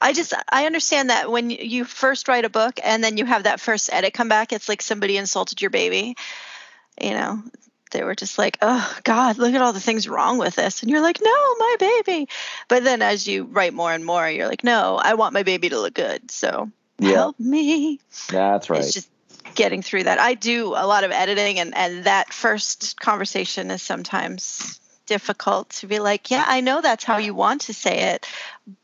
[0.00, 3.44] I just I understand that when you first write a book and then you have
[3.44, 6.16] that first edit come back, it's like somebody insulted your baby.
[7.00, 7.42] You know,
[7.90, 10.90] they were just like, "Oh God, look at all the things wrong with this," and
[10.90, 12.28] you're like, "No, my baby."
[12.68, 15.68] But then as you write more and more, you're like, "No, I want my baby
[15.68, 17.14] to look good." So Yeah.
[17.14, 18.00] help me.
[18.28, 18.80] That's right.
[18.80, 19.08] It's just
[19.58, 20.20] getting through that.
[20.20, 25.86] I do a lot of editing, and and that first conversation is sometimes difficult to
[25.86, 28.26] be like, yeah, I know that's how you want to say it,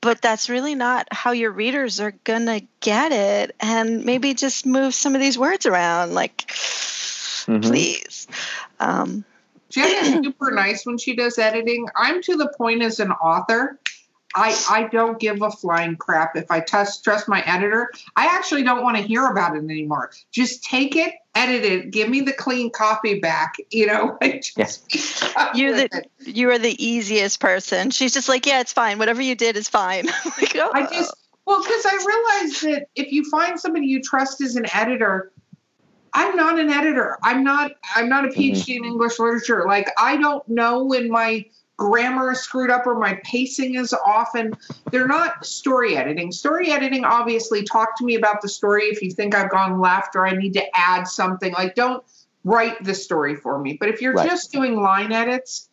[0.01, 3.55] but that's really not how your readers are gonna get it.
[3.61, 7.63] And maybe just move some of these words around, like, Mhm.
[7.63, 8.27] please.
[8.81, 9.25] Um,
[9.71, 11.87] Jen is super nice when she does editing.
[11.95, 13.79] I'm to the point as an author.
[14.35, 17.91] I, I don't give a flying crap if I trust trust my editor.
[18.17, 20.11] I actually don't want to hear about it anymore.
[20.33, 23.55] Just take it, edit it, give me the clean copy back.
[23.71, 26.11] You know, I just be you're the it.
[26.27, 27.91] you are the easiest person.
[27.91, 28.99] She's just like, yeah, it's fine.
[28.99, 30.07] Whatever you did is fine.
[30.39, 31.15] like, oh, I just
[31.47, 35.31] well, because I realize that if you find somebody you trust as an editor,
[36.15, 37.19] I'm not an editor.
[37.23, 37.73] I'm not.
[37.95, 38.41] I'm not a mm-hmm.
[38.41, 39.65] PhD in English literature.
[39.67, 41.45] Like I don't know when my
[41.77, 44.57] grammar is screwed up or my pacing is off, and
[44.91, 46.31] they're not story editing.
[46.33, 50.17] Story editing, obviously, talk to me about the story if you think I've gone left
[50.17, 51.53] or I need to add something.
[51.53, 52.05] Like don't
[52.45, 53.77] write the story for me.
[53.79, 54.29] But if you're Right.
[54.29, 55.69] just doing line edits,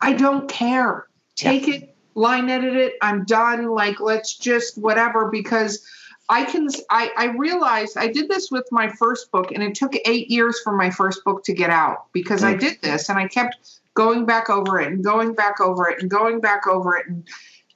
[0.00, 1.06] I don't care.
[1.36, 2.94] Take it, line edit it.
[3.00, 3.66] I'm done.
[3.66, 5.84] Like, let's just whatever because
[6.28, 6.68] I can.
[6.90, 10.60] I I realized I did this with my first book, and it took eight years
[10.62, 12.60] for my first book to get out because I Mm.
[12.60, 16.10] did this, and I kept going back over it and going back over it and
[16.10, 17.28] going back over it and.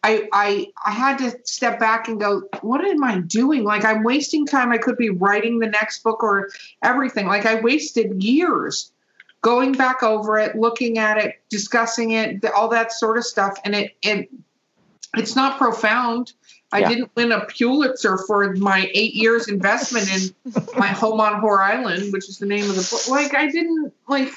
[0.06, 3.64] I, I I had to step back and go, what am I doing?
[3.64, 4.70] Like I'm wasting time.
[4.70, 6.50] I could be writing the next book or
[6.82, 7.26] everything.
[7.26, 8.92] Like I wasted years
[9.40, 13.58] going back over it, looking at it, discussing it, all that sort of stuff.
[13.64, 14.28] And it, it
[15.16, 16.34] it's not profound.
[16.72, 16.88] I Yeah.
[16.90, 22.12] didn't win a Pulitzer for my eight years investment in my home on Whore Island,
[22.12, 23.08] which is the name of the book.
[23.08, 24.32] Like I didn't like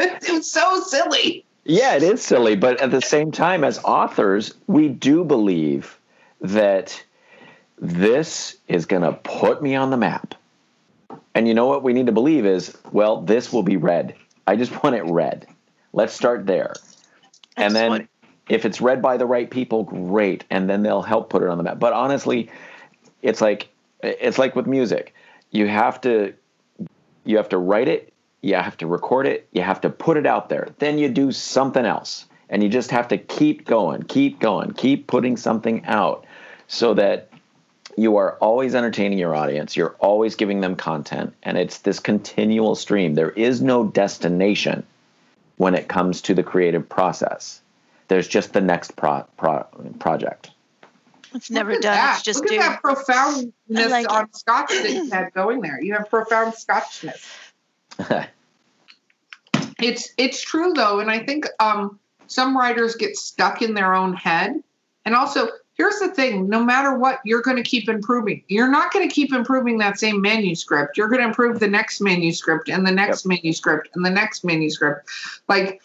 [0.00, 1.44] it was so silly.
[1.64, 5.98] Yeah, it is silly, but at the same time, as authors, we do believe
[6.40, 7.02] that
[7.78, 10.34] this is going to put me on the map.
[11.34, 14.14] And you know what we need to believe is, well, this will be read.
[14.46, 15.46] I just want it read.
[15.92, 16.72] Let's start there.
[17.56, 18.06] And then what-
[18.48, 20.44] if it's read by the right people, great.
[20.50, 21.78] And then they'll help put it on the map.
[21.78, 22.50] But honestly,
[23.22, 23.68] it's like
[24.02, 25.14] it's like with music.
[25.52, 26.34] You have to
[27.24, 28.12] you have to write it,
[28.42, 30.68] you have to record it, you have to put it out there.
[30.78, 32.26] Then you do something else.
[32.48, 36.26] And you just have to keep going, keep going, keep putting something out
[36.66, 37.30] so that
[37.96, 42.74] you are always entertaining your audience, you're always giving them content, and it's this continual
[42.74, 43.14] stream.
[43.14, 44.84] There is no destination
[45.58, 47.60] when it comes to the creative process.
[48.08, 49.66] There's just the next pro- pro-
[50.00, 50.50] project.
[51.32, 51.94] It's never Look at done.
[51.94, 52.14] that.
[52.16, 52.56] It's just Look do.
[52.56, 55.80] at that profoundness like on Scotch that you had going there.
[55.80, 57.24] You have profound Scotchness.
[59.82, 64.14] It's it's true though, and I think um, some writers get stuck in their own
[64.14, 64.62] head.
[65.04, 68.42] And also, here's the thing: no matter what, you're going to keep improving.
[68.48, 70.96] You're not going to keep improving that same manuscript.
[70.96, 75.08] You're going to improve the next manuscript and the next manuscript and the next manuscript.
[75.48, 75.82] Like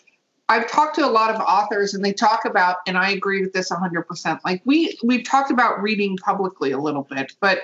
[0.50, 3.54] I've talked to a lot of authors, and they talk about, and I agree with
[3.54, 4.40] this 100%.
[4.44, 7.62] Like we we've talked about reading publicly a little bit, but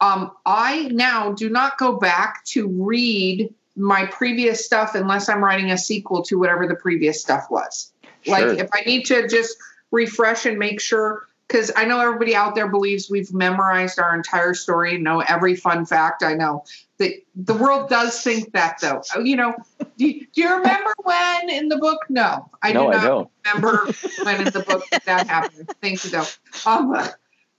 [0.00, 5.70] um, I now do not go back to read my previous stuff unless I'm writing
[5.70, 7.92] a sequel to whatever the previous stuff was.
[8.22, 8.34] Sure.
[8.38, 9.56] Like if I need to just
[9.90, 14.54] refresh and make sure, because I know everybody out there believes we've memorized our entire
[14.54, 16.22] story and know every fun fact.
[16.22, 16.64] I know
[16.98, 19.02] that the world does think that though.
[19.16, 19.54] Oh, You know,
[19.96, 21.98] do you, do you remember when in the book?
[22.08, 23.30] No, I no, do I not don't.
[23.46, 23.92] remember
[24.24, 25.70] when in the book that, that happened.
[25.80, 26.26] Thank you though.
[26.66, 26.94] Um,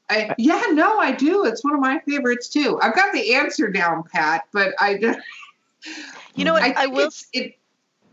[0.10, 1.46] I, yeah, no, I do.
[1.46, 2.78] It's one of my favorites too.
[2.82, 5.20] I've got the answer down, Pat, but I just.
[6.36, 6.64] You know what?
[6.64, 7.10] I, I, will.
[7.34, 7.60] It,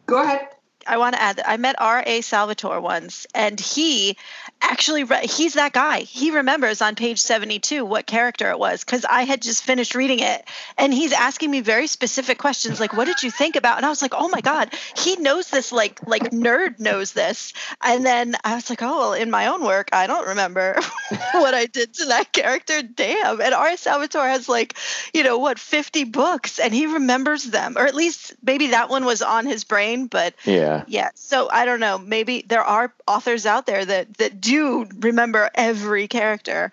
[0.07, 0.49] go ahead.
[0.87, 2.21] I want to add that I met R.A.
[2.23, 4.17] Salvatore once, and he
[4.61, 6.01] actually re- he's that guy.
[6.01, 10.21] He remembers on page 72 what character it was because I had just finished reading
[10.21, 10.45] it,
[10.77, 13.89] and he's asking me very specific questions like, "What did you think about?" And I
[13.89, 17.53] was like, "Oh my god, he knows this like like nerd knows this."
[17.83, 20.79] And then I was like, "Oh well, in my own work, I don't remember
[21.33, 22.83] what I did to that character.
[22.83, 23.77] Damn!" And R.A.
[23.77, 24.77] Salvatore has like,
[25.13, 29.05] you know, what 50 books, and he remembers them, or at least maybe that one
[29.05, 30.68] was on his brain, but Yeah.
[30.87, 31.11] Yeah.
[31.15, 31.99] So I don't know.
[31.99, 36.73] Maybe there are authors out there that that do remember every character.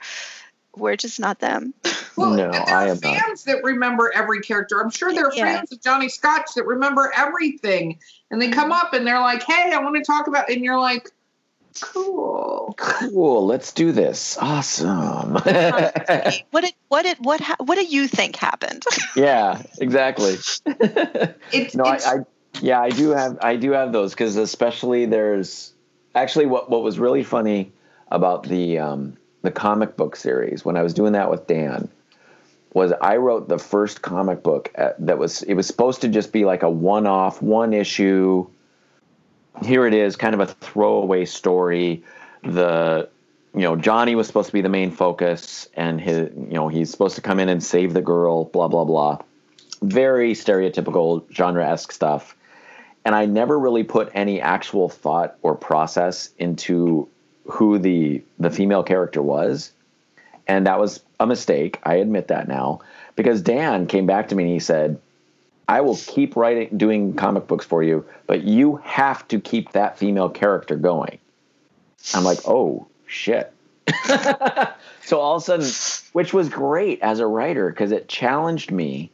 [0.78, 1.74] We're just not them.
[2.18, 3.18] Well, No, there I are am not.
[3.18, 4.82] fans that remember every character.
[4.82, 5.58] I'm sure there are Yeah.
[5.58, 9.72] fans of Johnny Scotch that remember everything, and they come up and they're like, "Hey,
[9.74, 11.10] I want to talk about," and you're like,
[11.82, 13.46] "Cool." Cool.
[13.46, 14.38] Let's do this.
[14.40, 15.38] Awesome.
[16.52, 18.84] What did what did what ha- what do you think happened?
[19.16, 20.38] yeah, exactly.
[21.52, 22.18] It's, no, I, it's I
[22.62, 25.74] yeah, I do have I do have those because especially there's
[26.14, 27.72] actually what what was really funny
[28.10, 31.90] about the um, the comic book series when I was doing that with Dan
[32.74, 36.32] was I wrote the first comic book at, that was it was supposed to just
[36.32, 38.48] be like a one off one issue.
[39.64, 42.04] Here it is, kind of a throwaway story.
[42.44, 43.10] The
[43.54, 46.92] you know Johnny was supposed to be the main focus, and his you know he's
[46.92, 48.46] supposed to come in and save the girl.
[48.46, 49.20] Blah blah blah
[49.82, 52.36] very stereotypical genre esque stuff.
[53.06, 57.08] And I never really put any actual thought or process into
[57.46, 59.72] who the the female character was.
[60.48, 61.80] And that was a mistake.
[61.84, 62.82] I admit that now.
[63.16, 65.00] Because Dan came back to me and he said,
[65.68, 69.98] I will keep writing doing comic books for you, but you have to keep that
[69.98, 71.20] female character going.
[72.14, 73.52] I'm like, oh shit.
[75.04, 79.12] so all of a sudden, which was great as a writer because it challenged me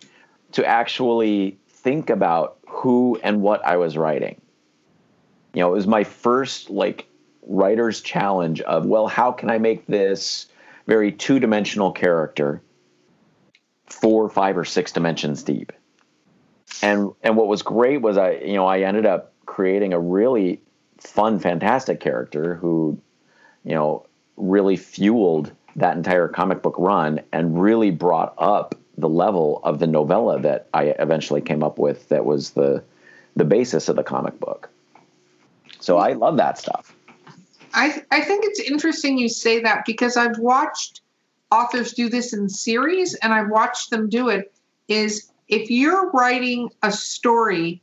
[0.53, 4.39] to actually think about who and what I was writing.
[5.53, 7.05] You know, it was my first like
[7.45, 10.47] writer's challenge of, well, how can I make this
[10.87, 12.61] very two dimensional character
[13.87, 15.73] four, five, or six dimensions deep?
[16.81, 20.61] And and what was great was I, you know, I ended up creating a really
[20.97, 22.97] fun, fantastic character who,
[23.65, 24.05] you know,
[24.37, 29.87] really fueled that entire comic book run and really brought up the level of the
[29.87, 32.83] novella that I eventually came up with that was the
[33.35, 34.69] the basis of the comic book.
[35.79, 36.95] So I love that stuff.
[37.73, 41.01] I I think it's interesting you say that because I've watched
[41.51, 44.53] authors do this in series and I've watched them do it
[44.87, 47.81] is if you're writing a story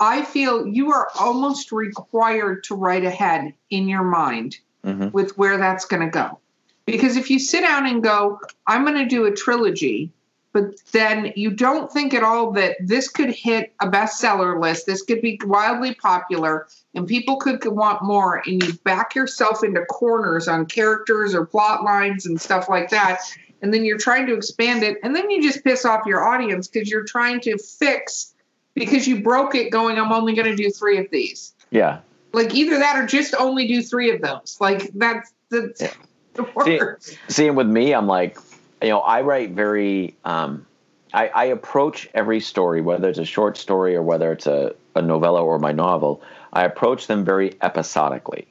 [0.00, 5.12] I feel you are almost required to write ahead in your mind Mhm.
[5.12, 6.38] with where that's going to go.
[6.86, 10.10] Because if you sit down and go, I'm going to do a trilogy,
[10.52, 15.02] but then you don't think at all that this could hit a bestseller list, this
[15.02, 20.48] could be wildly popular, and people could want more, and you back yourself into corners
[20.48, 23.20] on characters or plot lines and stuff like that.
[23.62, 26.66] And then you're trying to expand it, and then you just piss off your audience
[26.66, 28.34] because you're trying to fix
[28.74, 32.00] because you broke it going, I'm only going to do three of these Yeah.
[32.32, 34.56] like either that or just only do three of those.
[34.60, 36.44] Like that's the, Yeah.
[36.54, 37.18] worst.
[37.28, 38.38] Seeing with me, I'm like,
[38.82, 40.66] you know, I write very, um,
[41.12, 45.02] I, I approach every story, whether it's a short story or whether it's a, a
[45.02, 46.22] novella or my novel,
[46.52, 48.46] I approach them very episodically.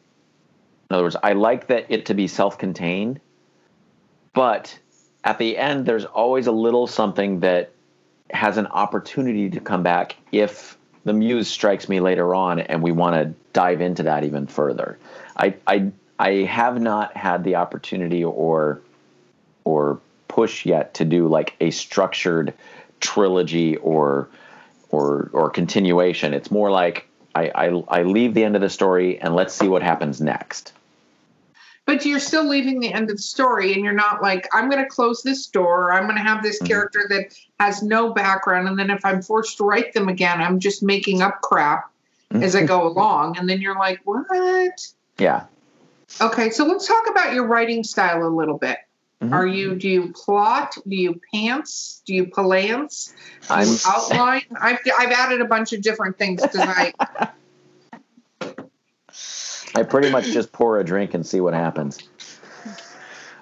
[0.90, 3.20] In other words, I like that it to be self-contained,
[4.34, 4.78] but
[5.24, 7.72] at the end, there's always a little something that
[8.32, 12.92] has an opportunity to come back if the muse strikes me later on and we
[12.92, 14.98] want to dive into that even further.
[15.36, 18.82] I, I I have not had the opportunity or
[19.64, 20.00] or
[20.30, 22.54] push yet to do like a structured
[23.02, 24.30] trilogy or
[24.90, 26.34] or or continuation.
[26.34, 27.06] It's more like
[27.36, 30.72] I, I I leave the end of the story and let's see what happens next.
[31.86, 34.84] But you're still leaving the end of the story, and you're not like, I'm going
[34.84, 35.92] to close this door.
[35.92, 36.68] I'm going to have this Mhm.
[36.68, 40.60] character that has no background, and then if I'm forced to write them again, I'm
[40.60, 41.90] just making up crap
[42.32, 43.40] as I go along.
[43.40, 44.88] And then you're like, what?
[45.18, 45.46] Yeah.
[46.22, 48.78] Okay, so let's talk about your writing style a little bit.
[49.22, 49.34] Mhm.
[49.34, 50.76] Are you do you plot?
[50.88, 52.02] Do you pants?
[52.06, 53.14] Do you palance?
[53.48, 54.44] Do I'm you outline?
[54.60, 56.96] I've I've added a bunch of different things tonight.
[59.76, 62.00] I pretty much just pour a drink and see what happens.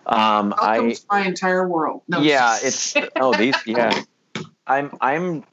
[0.06, 2.02] Um, Welcome I to my entire world.
[2.08, 4.04] No, yeah, it's oh these yeah.
[4.68, 5.44] I'm I'm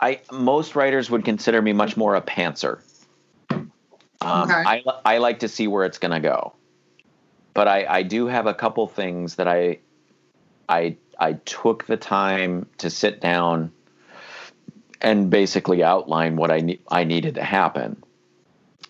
[0.00, 2.80] I most writers would consider me much more a pantser.
[4.20, 4.62] Um, Okay.
[4.66, 6.54] I I like to see where it's gonna go,
[7.54, 9.78] but I I do have a couple things that I
[10.68, 13.72] I I took the time to sit down
[15.00, 18.02] and basically outline what I ne- I needed to happen.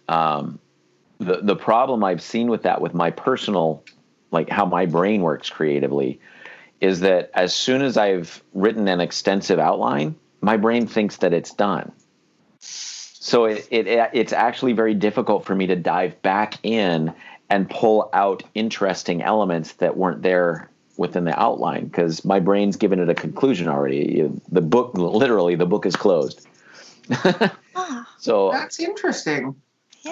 [0.09, 0.59] Um,
[1.19, 3.85] the the problem I've seen with that with my personal
[4.31, 6.21] like how my brain works creatively
[6.81, 11.53] is that as soon as I've written an extensive outline, my brain thinks that it's
[11.55, 11.93] done.
[12.59, 17.15] So it, it it's actually very difficult for me to dive back in
[17.51, 22.99] and pull out interesting elements that weren't there within the outline because my brain's given
[22.99, 24.31] it a conclusion already.
[24.51, 26.47] The book, literally, the book is closed.
[27.77, 29.57] Ah, so that's interesting.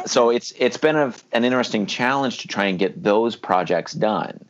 [0.04, 4.44] so it's it's been a, an interesting challenge to try and get those projects done.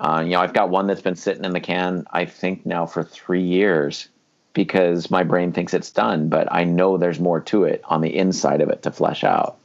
[0.00, 2.84] Uh, you know, I've got one that's been sitting in the can, I think now
[2.86, 4.08] for three years,
[4.54, 8.16] because my brain thinks it's done, but I know there's more to it on the
[8.16, 9.56] inside of it to flesh out.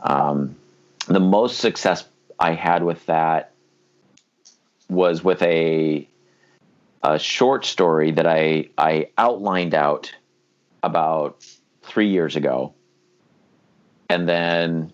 [0.00, 0.56] Um,
[1.06, 2.04] the most success
[2.38, 3.52] I had with that
[4.88, 6.08] was with a
[7.02, 10.12] a short story that I I outlined out
[10.82, 11.44] about
[11.82, 12.74] three years ago.
[14.08, 14.92] And then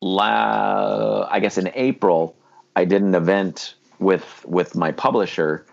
[0.00, 2.36] la I guess in April
[2.76, 5.66] I did an event with with my publisher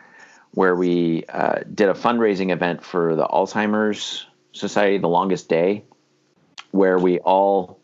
[0.55, 5.83] where we uh, did a fundraising event for the Alzheimer's Society, the longest day,
[6.71, 7.77] where we all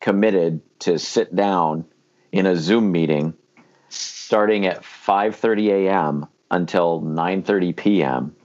[0.00, 1.84] committed to sit down
[2.32, 3.34] in a Zoom meeting
[3.88, 6.26] starting at 5:30 a.m.
[6.50, 8.36] until 9:30 p.m.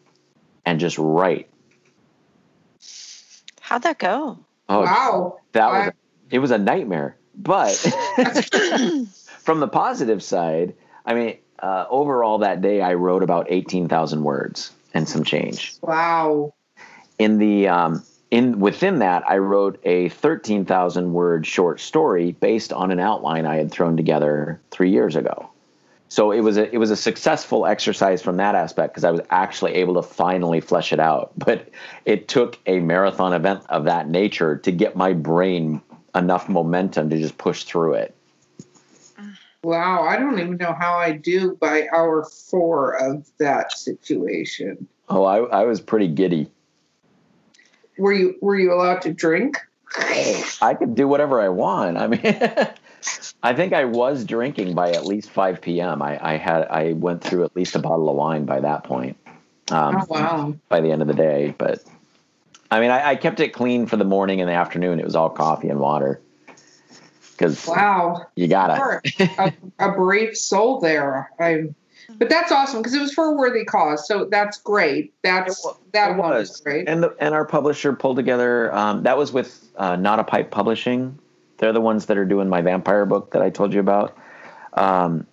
[0.66, 1.50] and just write.
[3.60, 4.40] How'd that go?
[4.70, 5.40] Oh, wow.
[5.54, 5.92] that was
[6.30, 7.76] it was a nightmare but
[9.40, 10.76] from the positive side
[11.06, 16.54] i mean uh, overall that day i wrote about 18000 words and some change Wow.
[17.20, 22.90] in the um, in within that i wrote a 13000 word short story based on
[22.90, 25.50] an outline i had thrown together three years ago
[26.08, 29.22] so it was a it was a successful exercise from that aspect because i was
[29.30, 31.70] actually able to finally flesh it out but
[32.06, 35.82] it took a marathon event of that nature to get my brain
[36.16, 38.16] enough momentum to just push through it
[39.64, 40.08] Wow.
[40.08, 44.88] I don't even know how I do by hour four of that situation.
[45.08, 46.50] oh i, I was pretty giddy
[47.98, 49.58] Were you were you allowed to drink?
[50.62, 52.22] i could do whatever i want i mean
[53.44, 57.22] i think i was drinking by at least 5 p.m i, I had i went
[57.22, 59.18] through at least a bottle of wine by that point
[59.72, 60.56] um, Oh wow.
[60.70, 61.54] by the end of the day.
[61.58, 61.84] But
[62.70, 65.00] I mean, I, I kept it clean for the morning and the afternoon.
[65.00, 66.22] It was all coffee and water
[67.32, 68.28] because Wow.
[68.36, 69.02] you gotta
[69.38, 71.32] a, a brave soul there.
[71.40, 71.70] I
[72.22, 74.08] but that's awesome because it was for a worthy cause.
[74.08, 75.12] So that's great.
[75.24, 76.50] That's It wa- that was.
[76.50, 76.88] was great.
[76.88, 78.72] And the, and our publisher pulled together.
[78.76, 81.18] Um, that was with uh, Not a Pipe Publishing.
[81.58, 84.16] They're the ones that are doing my vampire book that I told you about.
[84.74, 85.26] Um,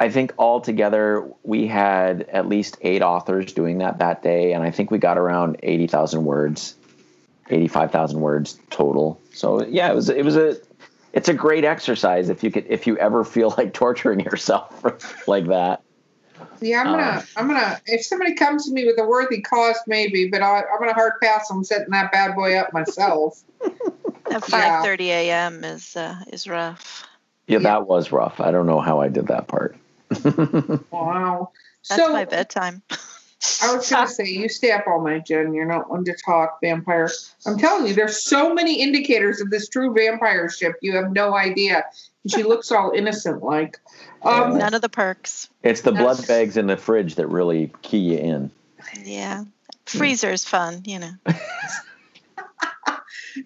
[0.00, 4.72] I think altogether we had at least eight authors doing that that day, and I
[4.72, 6.74] think we got around eighty thousand words,
[7.48, 9.20] eighty-five thousand words total.
[9.32, 10.56] So yeah, it was it was a
[11.12, 14.84] it's a great exercise if you could if you ever feel like torturing yourself
[15.28, 15.80] like that.
[16.60, 17.80] Yeah, I'm gonna, Uh, I'm gonna.
[17.86, 21.14] If somebody comes to me with a worthy cause, maybe, but I, I'm gonna hard
[21.22, 23.42] pass on setting that bad boy up myself.
[24.30, 24.82] At Yeah.
[24.82, 25.64] 5:30 a.m.
[25.64, 27.04] is uh, is rough.
[27.46, 27.70] Yeah, Yeah.
[27.70, 28.40] that was rough.
[28.40, 29.76] I don't know how I did that part.
[30.92, 31.50] Wow.
[31.88, 32.82] That's so my bedtime.
[33.62, 35.52] I was gonna say, you stay up all night, Jen.
[35.52, 37.10] You're not one to talk vampire.
[37.46, 40.76] I'm telling you, there's so many indicators of this true vampire ship.
[40.80, 41.84] You have no idea.
[42.22, 43.80] And she looks all innocent, like.
[44.22, 45.48] Um, None of the perks.
[45.62, 48.50] It's the blood bags in the fridge that really key you in.
[49.02, 49.44] Yeah.
[49.86, 51.12] Freezer's fun, you know.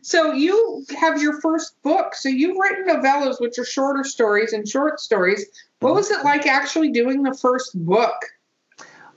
[0.03, 2.14] So you have your first book.
[2.14, 5.47] So you've written novellas, which are shorter stories and short stories.
[5.80, 8.16] What was it like actually doing the first book?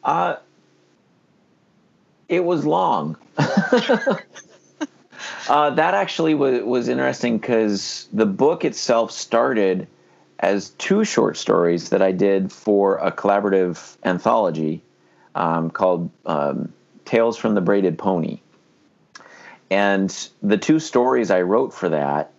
[0.04, 0.36] Uh,
[2.30, 3.18] it was long.
[3.38, 4.22] uh,
[5.72, 9.88] that actually was, was interesting because the book itself started
[10.40, 14.82] as two short stories that I did for a collaborative anthology
[15.36, 16.72] um, called um,
[17.04, 18.40] Tales from the Braided Pony.
[19.70, 22.32] And the two stories I wrote for that,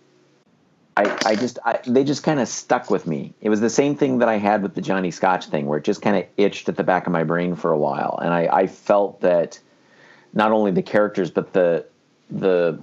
[0.97, 3.33] I, I just I, they just kind of stuck with me.
[3.39, 5.85] It was the same thing that I had with the Johnny Scotch thing, where it
[5.85, 8.49] just kind of itched at the back of my brain for a while, and I,
[8.51, 9.59] I felt that
[10.33, 11.85] not only the characters but the
[12.29, 12.79] the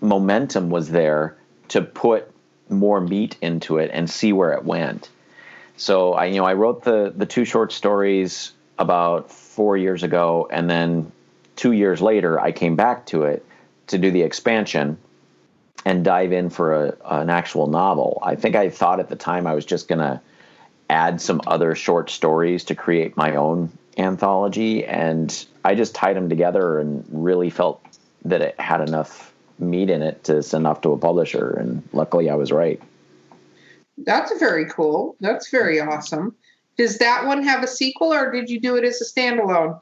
[0.00, 1.36] momentum was there
[1.68, 2.30] to put
[2.68, 5.08] more meat into it and see where it went.
[5.76, 10.48] So I you know I wrote the the two short stories about 4 years ago
[10.50, 11.12] and then
[11.56, 13.44] 2 years later I came back to it
[13.88, 14.96] to do the expansion
[15.84, 18.18] and dive in for a, an actual novel.
[18.22, 20.20] I think I thought at the time I was just going to
[20.90, 23.70] add some other short stories to create my own
[24.00, 27.82] anthology and I just tied them together and really felt
[28.24, 32.30] that it had enough meat in it to send off to a publisher and luckily
[32.30, 32.80] I was right.
[33.98, 35.16] That's very cool.
[35.20, 36.34] That's very awesome.
[36.78, 39.78] Does that one have a sequel or did you do it as a standalone?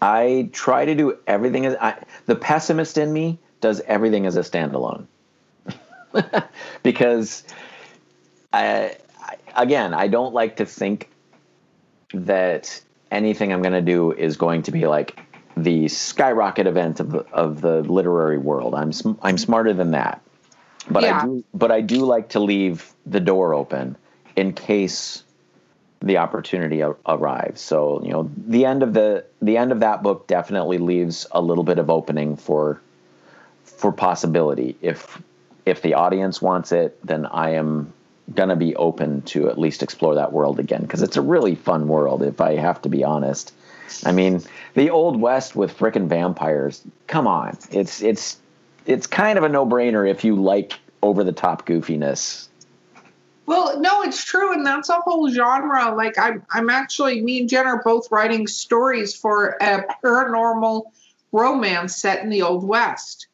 [0.00, 4.40] I try to do everything as I, the pessimist in me does everything as a
[4.40, 5.06] standalone
[6.82, 7.44] because
[8.54, 11.10] I, I, again I don't like to think
[12.14, 12.80] that
[13.10, 15.18] anything I'm going to do is going to be like
[15.56, 18.74] the skyrocket event of the, of the literary world.
[18.74, 18.92] I'm
[19.22, 20.22] I'm smarter than that,
[20.90, 21.20] but Yeah.
[21.20, 23.96] I do but I do like to leave the door open
[24.36, 25.22] in case
[26.00, 27.60] the opportunity a- arrives.
[27.60, 31.40] So you know the end of the the end of that book definitely leaves a
[31.42, 32.80] little bit of opening for
[33.64, 34.76] for possibility.
[34.80, 35.20] If
[35.66, 37.92] if the audience wants it, then I am
[38.34, 41.88] gonna be open to at least explore that world again because it's a really fun
[41.88, 42.22] world.
[42.22, 43.52] If I have to be honest,
[44.04, 44.42] I mean
[44.74, 46.82] the old west with frickin' vampires.
[47.06, 48.38] Come on, it's it's
[48.86, 52.48] it's kind of a no brainer if you like over the top goofiness.
[53.46, 55.92] Well, no, it's true, and that's a whole genre.
[55.94, 60.84] Like I'm, I'm actually me and Jen are both writing stories for a paranormal
[61.32, 63.26] romance set in the old west,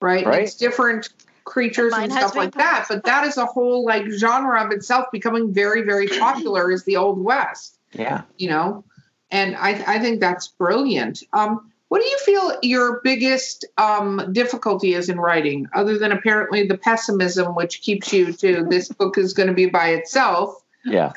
[0.00, 0.26] right?
[0.26, 0.42] Right.
[0.42, 1.08] It's different
[1.52, 5.06] creatures Mine and stuff like that, but that is a whole like genre of itself
[5.12, 6.70] becoming very, very popular.
[6.70, 8.22] is the old west, Yeah.
[8.38, 8.84] you know?
[9.30, 11.22] And I, I think that's brilliant.
[11.34, 16.66] Um, what do you feel your biggest um, difficulty is in writing, other than apparently
[16.66, 20.54] the pessimism, which keeps you to this book is going to be by itself?
[20.86, 21.12] Yeah.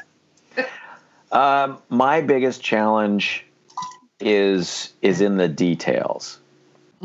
[1.32, 3.46] Um, my biggest challenge
[4.20, 6.40] is is in the details,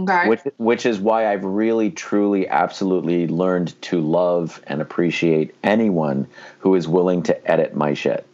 [0.01, 0.29] Okay.
[0.29, 6.27] which which is why I've really, truly, absolutely learned to love and appreciate anyone
[6.61, 8.27] who is willing to edit my shit.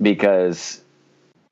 [0.00, 0.80] Because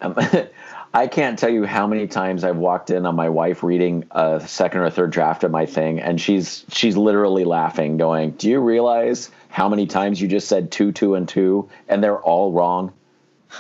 [0.01, 0.17] um,
[0.95, 4.41] I can't tell you how many times I've walked in on my wife reading a
[4.47, 8.61] second or third draft of my thing, and she's she's literally laughing, going, "Do you
[8.61, 12.93] realize how many times you just said two, two, and two, and they're all wrong?"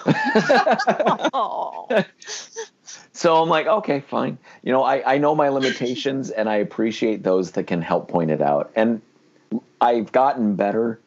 [1.33, 1.87] Oh,
[3.19, 4.39] So I'm like, okay, fine.
[4.63, 8.31] You know, I, I know my limitations and I appreciate those that can help point
[8.31, 8.71] it out.
[8.77, 9.03] And
[9.81, 11.01] I've gotten better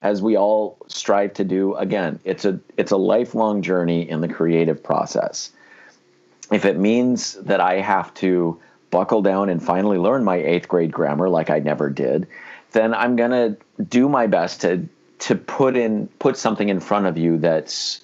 [0.00, 1.74] as we all strive to do.
[1.74, 5.50] Again, it's a it's a lifelong journey in the creative process.
[6.50, 8.58] If it means that I have to
[8.90, 12.28] buckle down and finally learn my eighth grade grammar like I never did,
[12.72, 13.58] then I'm gonna
[13.90, 14.88] do my best to
[15.18, 18.00] to put in put something in front of you that's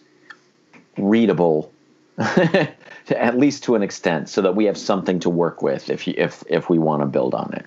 [0.98, 1.72] readable
[3.10, 6.14] at least to an extent so that we have something to work with if you,
[6.16, 7.66] if if we want to build on it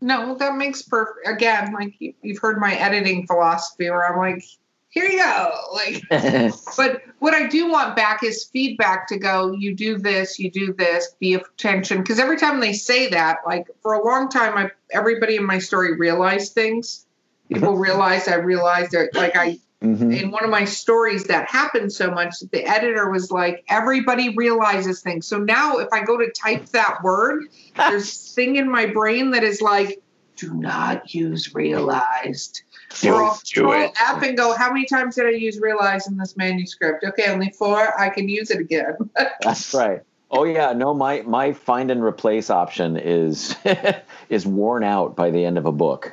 [0.00, 1.26] No, that makes perfect.
[1.26, 4.44] Again, like you, you've heard my editing philosophy, where I'm like,
[4.88, 5.52] here you go.
[5.72, 6.02] Like,
[6.76, 9.52] but what I do want back is feedback to go.
[9.52, 11.14] You do this, you do this.
[11.20, 15.36] Be attention, because every time they say that, like for a long time, I everybody
[15.36, 17.06] in my story realized things.
[17.48, 17.82] People mm-hmm.
[17.82, 20.14] realized I realized that, like I Mhm.
[20.20, 24.28] in one of my stories that happened so much that the editor was like, everybody
[24.36, 25.26] realizes things.
[25.26, 27.44] So now if I go to type that word,
[27.76, 30.00] there's this thing in my brain that is like,
[30.36, 32.62] do not use realized.
[33.04, 33.92] Or I'll Don't scroll it.
[34.02, 37.04] up and go, how many times did I use realized in this manuscript?
[37.04, 37.98] Okay, only four.
[37.98, 38.96] I can use it again.
[39.40, 43.54] that's right oh yeah no my my find and replace option is
[44.28, 46.12] is worn out by the end of a book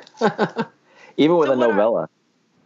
[1.16, 2.08] even with So a novella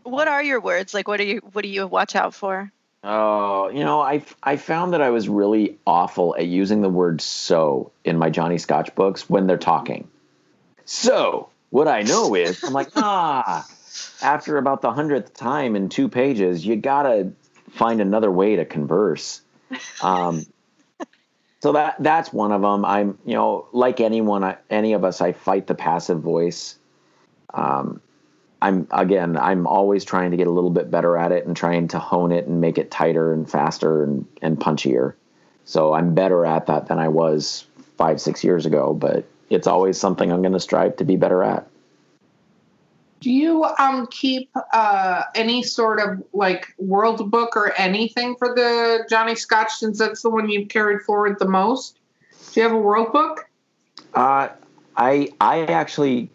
[0.04, 0.94] what are your words?
[0.94, 2.70] Like, what do you what do you watch out for?
[3.04, 7.20] Oh, you know, I I found that I was really awful at using the word
[7.20, 10.08] "so" in my Johnny Scotch books when they're talking.
[10.84, 13.66] So what I know is, I'm like, ah.
[14.22, 17.32] After about the hundredth time in two pages, you gotta
[17.70, 19.42] find another way to converse.
[20.00, 20.46] Um,
[21.60, 22.84] so that that's one of them.
[22.84, 26.78] I'm, you know, like anyone, I, any of us, I fight the passive voice.
[27.52, 28.00] Um,
[28.62, 31.88] I'm again, I'm always trying to get a little bit better at it and trying
[31.88, 35.14] to hone it and make it tighter and faster and, and punchier.
[35.64, 37.66] So I'm better at that than I was
[37.98, 41.42] five, six years ago, but it's always something I'm going to strive to be better
[41.42, 41.66] at.
[43.20, 49.04] Do you um keep uh any sort of like world book or anything for the
[49.10, 51.98] Johnny Scotch since that's the one you've carried forward the most?
[52.52, 53.48] Do you have a world book?
[54.14, 54.50] Uh,
[54.96, 56.30] I I actually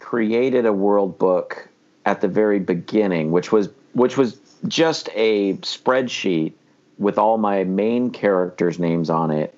[0.00, 1.68] created a world book
[2.04, 6.52] at the very beginning, which was which was just a spreadsheet
[6.98, 9.54] with all my main characters' names on it,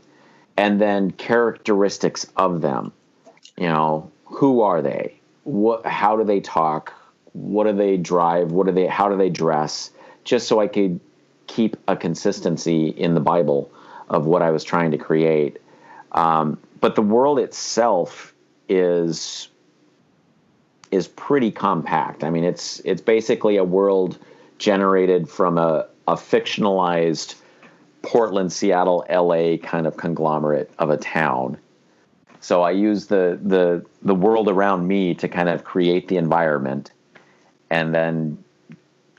[0.57, 2.93] and then characteristics of them.
[3.57, 5.19] You know, who are they?
[5.45, 6.93] what how do they talk
[7.33, 9.91] what do they drive what do they how do they dress
[10.25, 11.01] just so i could
[11.47, 13.71] keep a consistency in the bible
[14.09, 15.59] of what i was trying to create
[16.13, 18.35] um, but the world itself
[18.69, 19.49] is
[20.93, 24.19] is pretty compact i mean it's it's basically a world
[24.59, 27.35] generated from a, a fictionalized
[28.03, 31.59] portland seattle la kind of conglomerate of a town
[32.43, 36.91] so I use the the the world around me to kind of create the environment,
[37.71, 38.43] and then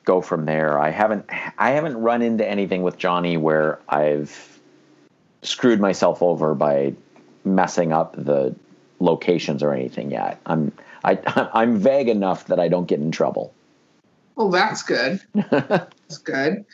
[0.03, 0.77] go from there.
[0.77, 1.25] I haven't
[1.57, 4.59] I haven't run into anything with Johnny where I've
[5.41, 6.95] screwed myself over by
[7.45, 8.53] messing up the
[8.99, 10.41] locations or anything yet.
[10.45, 10.73] I'm
[11.03, 11.19] I
[11.53, 13.53] I'm vague enough that I don't get in trouble.
[14.35, 15.21] Well, that's good.
[15.51, 16.65] that's good.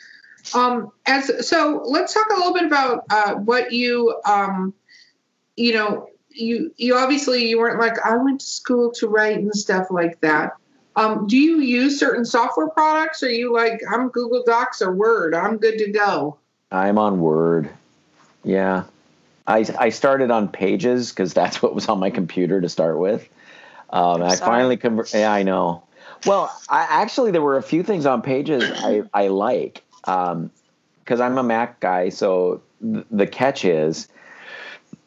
[0.54, 4.72] Um, as so, let's talk a little bit about uh, what you um,
[5.56, 9.54] you know you you obviously you weren't like I went to school to write and
[9.54, 10.56] stuff like that.
[10.96, 13.22] Um, do you use certain software products?
[13.22, 15.34] Or are you like I'm Google Docs or Word?
[15.34, 16.38] I'm good to go.
[16.72, 17.70] I'm on Word.
[18.42, 18.84] Yeah,
[19.46, 23.28] I I started on Pages because that's what was on my computer to start with.
[23.90, 25.12] Um, I finally convert.
[25.12, 25.82] Yeah, I know.
[26.26, 31.20] Well, I actually there were a few things on Pages I I like because um,
[31.20, 32.10] I'm a Mac guy.
[32.10, 34.08] So th- the catch is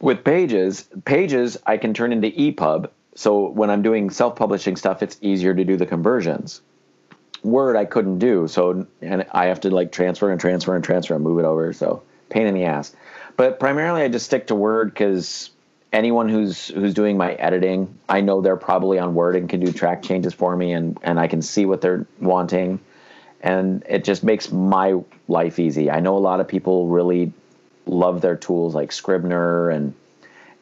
[0.03, 5.17] with pages pages i can turn into epub so when i'm doing self-publishing stuff it's
[5.21, 6.61] easier to do the conversions
[7.41, 11.15] word i couldn't do so and i have to like transfer and transfer and transfer
[11.15, 12.93] and move it over so pain in the ass
[13.37, 15.49] but primarily i just stick to word because
[15.93, 19.71] anyone who's who's doing my editing i know they're probably on word and can do
[19.71, 22.79] track changes for me and and i can see what they're wanting
[23.41, 27.31] and it just makes my life easy i know a lot of people really
[27.85, 29.93] love their tools like Scrivener and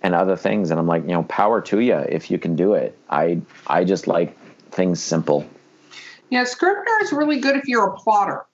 [0.03, 0.71] and other things.
[0.71, 2.97] And I'm like, you know, power to you if you can do it.
[3.09, 4.37] I I just like
[4.71, 5.47] things simple.
[6.29, 8.45] Yeah, Scrivener is really good if you're a plotter.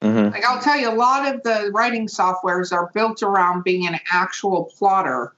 [0.00, 0.32] Mm-hmm.
[0.32, 3.98] Like I'll tell you, a lot of the writing softwares are built around being an
[4.10, 5.32] actual plotter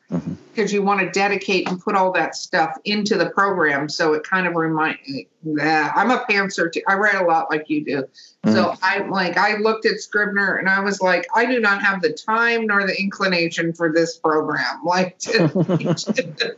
[0.57, 3.89] because you want to dedicate and put all that stuff into the program.
[3.89, 4.99] So it kind of reminds.
[5.45, 6.81] Yeah, I'm a pantser too.
[6.89, 7.97] I write a lot like you do.
[7.99, 8.53] Mm-hmm.
[8.53, 12.01] So I'm like I looked at Scrivener and I was like, I do not have
[12.01, 14.57] the time nor the inclination for this program.
[14.87, 15.19] Like.
[15.19, 16.57] To,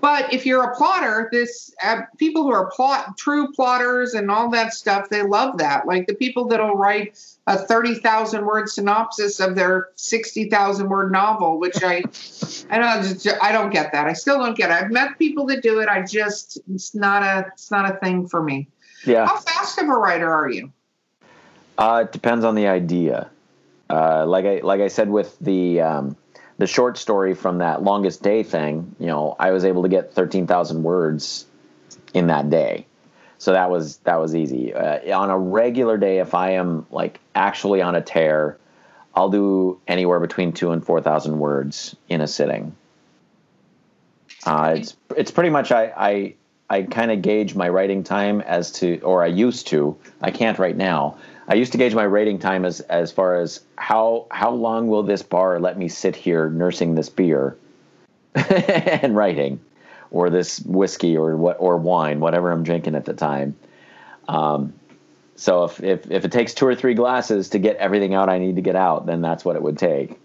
[0.00, 4.50] But if you're a plotter, this uh, people who are plot true plotters and all
[4.50, 5.86] that stuff, they love that.
[5.86, 11.10] Like the people that'll write a thirty thousand word synopsis of their sixty thousand word
[11.10, 12.02] novel, which I,
[12.70, 14.06] I don't, I don't get that.
[14.06, 14.74] I still don't get it.
[14.74, 15.88] I've met people that do it.
[15.88, 18.68] I just, it's not a, it's not a thing for me.
[19.04, 19.26] Yeah.
[19.26, 20.72] How fast of a writer are you?
[21.78, 23.30] Uh, it depends on the idea.
[23.88, 25.80] Uh, like I, like I said with the.
[25.80, 26.16] Um,
[26.58, 30.12] the short story from that longest day thing, you know, I was able to get
[30.12, 31.46] 13,000 words
[32.12, 32.84] in that day.
[33.40, 34.72] So that was that was easy.
[34.72, 38.58] Uh, on a regular day, if I am like actually on a tear,
[39.14, 42.76] I'll do anywhere between two and four thousand words in a sitting.
[44.44, 46.34] Uh, it's it's pretty much I I,
[46.68, 49.96] I kind of gauge my writing time as to, or I used to.
[50.20, 51.16] I can't right now
[51.50, 55.02] I used to gauge my writing time as as far as how how long will
[55.02, 57.56] this bar let me sit here nursing this beer
[58.34, 59.58] and writing,
[60.10, 63.56] or this whiskey or what or wine, whatever I'm drinking at the time.
[64.28, 64.72] Um,
[65.36, 68.38] so if, if if it takes two or three glasses to get everything out I
[68.38, 70.18] need to get out, then that's what it would take.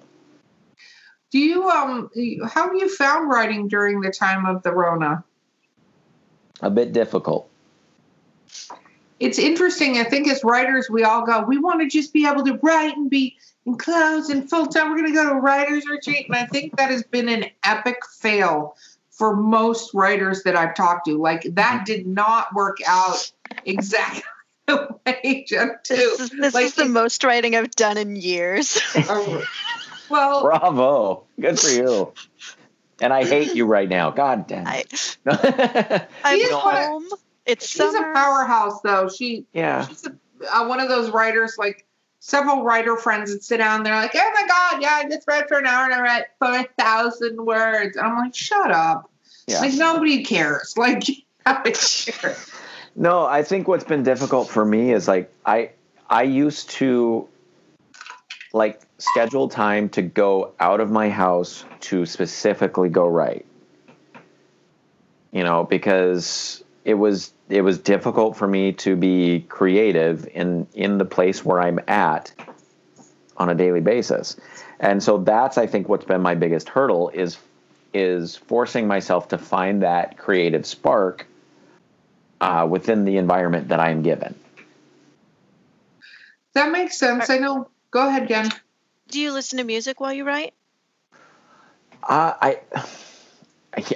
[1.31, 2.09] Do you um
[2.47, 5.23] how have you found writing during the time of the Rona?
[6.61, 7.49] A bit difficult
[9.19, 9.97] it's interesting.
[9.97, 12.95] I think as writers, we all go, we want to just be able to write
[12.97, 14.89] and be in clothes and full time.
[14.89, 16.27] We're going to go to a writer's retreat.
[16.27, 18.75] And I think that has been an epic fail
[19.17, 21.17] for most writers that I've talked to.
[21.17, 23.31] Like that did not work out
[23.65, 24.23] exactly
[24.67, 25.95] the way Jen too.
[25.95, 28.79] This is, this Like, is the most writing I've done in years.
[29.07, 29.43] Oh,
[30.09, 31.23] well, Bravo.
[31.39, 32.13] Good for you.
[33.01, 34.11] And I hate you right now.
[34.11, 35.17] God damn I, it.
[36.23, 37.07] I'm is what- home.
[37.45, 38.11] It's she's summer.
[38.11, 39.07] a powerhouse though.
[39.09, 39.85] She yeah.
[39.87, 40.15] she's a,
[40.51, 41.84] uh, one of those writers like
[42.25, 45.47] several writer friends that sit down they're like oh my god yeah i just read
[45.47, 49.11] for an hour and i read 4000 words and i'm like shut up
[49.47, 49.59] Yeah.
[49.61, 51.03] like nobody cares like.
[52.95, 55.69] No, I think what's been difficult for me is like I
[56.09, 57.27] I used to
[58.53, 63.45] like schedule time to go out of my house to specifically go write.
[65.31, 70.97] You know, because it was it was difficult for me to be creative in in
[70.97, 72.31] the place where I'm at
[73.37, 74.37] on a daily basis.
[74.79, 77.37] And so that's I think what's been my biggest hurdle is
[77.93, 81.27] is forcing myself to find that creative spark
[82.41, 84.35] uh, within the environment that I'm given.
[86.53, 88.49] that makes sense i know go ahead jen
[89.09, 90.53] Do you listen to music while you write?
[92.03, 92.59] Uh, I,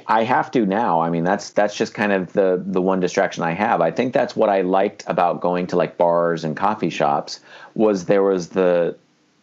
[0.08, 1.02] I have to now.
[1.02, 3.82] I mean, that's that's just kind of the the one distraction I have.
[3.82, 7.40] I think that's what I liked about going to like bars and coffee shops
[7.76, 8.98] was there was the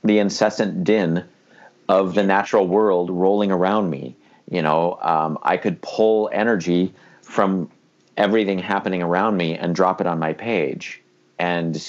[0.04, 1.24] the incessant din
[1.88, 4.16] of the natural world rolling around me.
[4.50, 7.70] You know, um, I could pull energy from
[8.16, 11.02] everything happening around me and drop it on my page.
[11.38, 11.82] And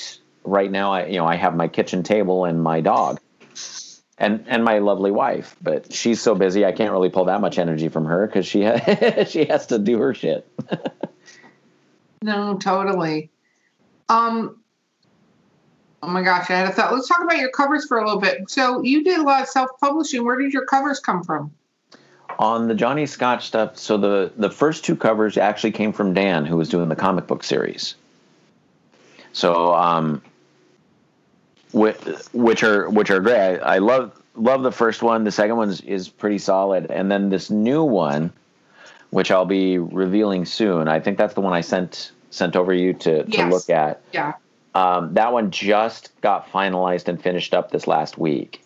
[0.43, 3.19] right now, I you know I have my kitchen table and my dog
[4.17, 5.55] and and my lovely wife.
[5.61, 8.63] But she's so busy, I can't really pull that much energy from her because she
[8.63, 10.47] ha- she has to do her shit.
[12.23, 13.29] no totally
[14.09, 14.59] um
[16.01, 18.19] oh my gosh i had a thought let's talk about your covers for a little
[18.19, 21.51] bit so you did a lot of self-publishing where did your covers come from
[22.39, 26.45] On the Johnny Scotch stuff, so the the first two covers actually came from Dan,
[26.45, 27.95] who was doing the comic book series.
[29.31, 30.21] So, um,
[31.73, 33.57] which, are which are great.
[33.59, 35.23] I, I love love the first one.
[35.23, 38.31] The second one is, is pretty solid, and then this new one,
[39.09, 40.87] which I'll be revealing soon.
[40.87, 43.51] I think that's the one I sent sent over you to to Yes.
[43.51, 44.01] look at.
[44.13, 44.33] yeah
[44.75, 48.61] Um, that one just got finalized and finished up this last week.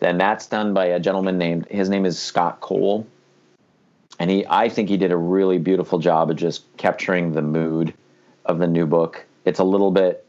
[0.00, 3.06] Then that's done by a gentleman named his name is Scott Cole,
[4.18, 7.94] and he I think he did a really beautiful job of just capturing the mood
[8.44, 9.24] of the new book.
[9.44, 10.25] It's a little bit,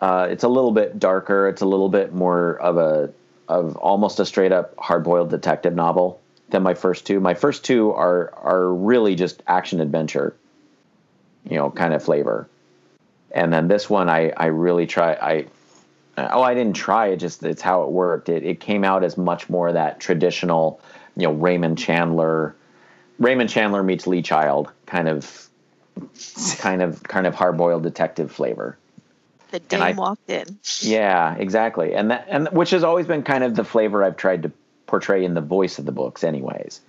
[0.00, 1.48] uh, it's a little bit darker.
[1.48, 3.12] It's a little bit more of a
[3.48, 6.20] of almost a straight up hard boiled detective novel
[6.50, 7.20] than my first two.
[7.20, 10.34] My first two are are really just action adventure,
[11.44, 12.48] you know, kind of flavor
[13.30, 15.46] and then this one I I really try I
[16.16, 19.16] oh I didn't try it just it's how it worked it it came out as
[19.16, 20.80] much more that traditional
[21.16, 22.54] you know Raymond Chandler
[23.18, 25.48] Raymond Chandler meets Lee Child kind of
[26.58, 28.78] kind of kind of hard boiled detective flavor
[29.50, 30.58] The And I- dame walked in.
[30.80, 34.42] yeah exactly and that and which has always been kind of the flavor I've tried
[34.44, 34.52] to
[34.86, 36.80] portray in the voice of the books anyways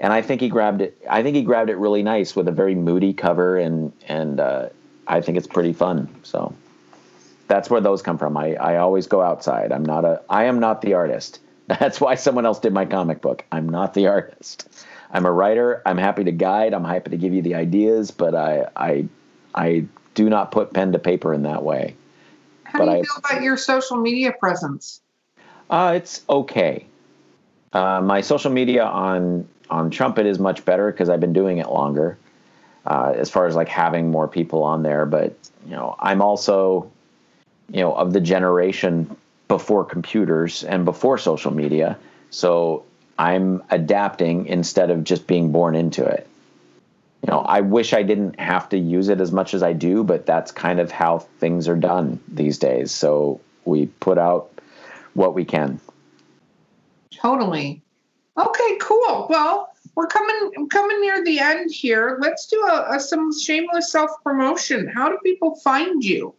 [0.00, 2.52] and I think he grabbed it I think he grabbed it really nice with a
[2.52, 4.68] very moody cover and and uh,
[5.06, 6.08] I think it's pretty fun.
[6.22, 6.52] So
[7.46, 8.36] that's where those come from.
[8.36, 9.72] I, I always go outside.
[9.72, 11.40] I'm not a I am not the artist.
[11.66, 13.44] That's why someone else did my comic book.
[13.52, 14.68] I'm not the artist.
[15.10, 15.82] I'm a writer.
[15.86, 16.74] I'm happy to guide.
[16.74, 19.06] I'm happy to give you the ideas, but I I
[19.54, 21.94] I do not put pen to paper in that way.
[22.68, 25.00] How But do you I- feel about your social media presence
[25.70, 26.86] Uh, it's okay.
[27.74, 31.68] Uh, my social media on on Trumpet is much better because I've been doing it
[31.68, 32.16] longer.
[32.86, 35.34] Uh, as far as like having more people on there, but
[35.66, 36.90] you know, I'm also,
[37.70, 39.14] you know, of the generation
[39.46, 41.98] before computers and before social media,
[42.30, 42.84] so
[43.18, 46.26] I'm adapting instead of just being born into it.
[47.22, 50.04] You know, I wish I didn't have to use it as much as I do,
[50.04, 52.92] but that's kind of how things are done these days.
[52.92, 54.50] So we put out
[55.14, 55.80] what we can.
[57.10, 57.82] Totally.
[58.38, 59.26] Okay, cool.
[59.28, 62.18] Well, we're coming coming near the end here.
[62.20, 64.86] Let's do a, a some shameless self promotion.
[64.86, 66.34] How do people find you?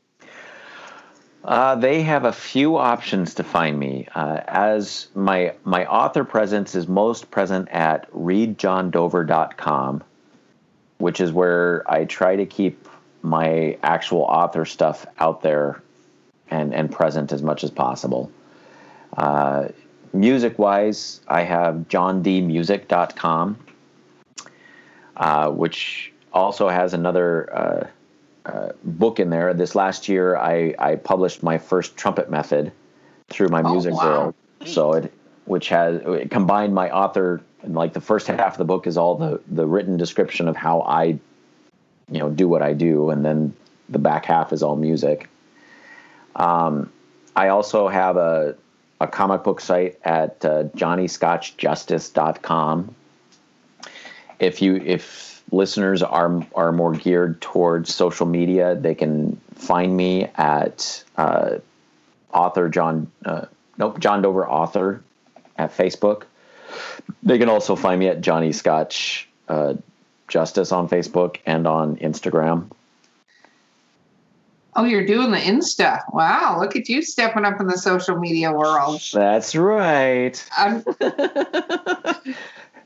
[1.44, 4.08] Uh, they have a few options to find me.
[4.16, 10.04] Uh, as my my author presence is most present at readjohndover.com,
[11.00, 12.88] which is where I try to keep
[13.24, 15.82] my actual author stuff out there
[16.50, 18.32] and and present as much as possible.
[19.18, 19.70] Uh,
[20.14, 23.58] music wise, I have johndmusic.com,
[25.18, 27.58] uh, which also has another.
[27.58, 27.88] Uh,
[28.46, 29.54] uh, book in there.
[29.54, 32.72] This last year, I, I published my first trumpet method
[33.28, 34.06] through my Oh, music wow.
[34.06, 34.36] world.
[34.66, 35.14] So it,
[35.46, 38.98] which has it combined my author and like the first half of the book is
[38.98, 43.26] all the the written description of how I, you know, do what I do, and
[43.26, 43.56] then
[43.90, 45.30] the back half is all music.
[46.36, 46.92] Um,
[47.36, 48.56] I also have a
[49.02, 52.96] a comic book site at uh, johnnyscotchjustice.com.
[54.40, 60.26] If you if listeners are are more geared towards social media, they can find me
[60.36, 61.58] at uh,
[62.34, 63.46] author John uh,
[63.78, 65.04] nope John Dover author
[65.58, 66.24] at Facebook.
[67.24, 69.76] They can also find me at Johnny Scotch uh,
[70.28, 72.70] Justice on Facebook and on Instagram.
[74.76, 76.02] Oh, you're doing the Insta.
[76.14, 79.02] Wow, look at you stepping up in the social media world.
[79.12, 80.34] That's right.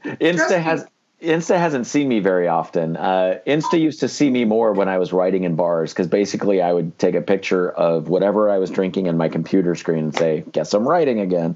[0.03, 0.85] Insta has
[1.21, 2.97] Insta hasn't seen me very often.
[2.97, 6.61] Uh, Insta used to see me more when I was writing in bars because basically
[6.61, 10.15] I would take a picture of whatever I was drinking in my computer screen and
[10.15, 11.55] say, "Guess I'm writing again."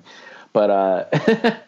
[0.53, 1.55] But uh,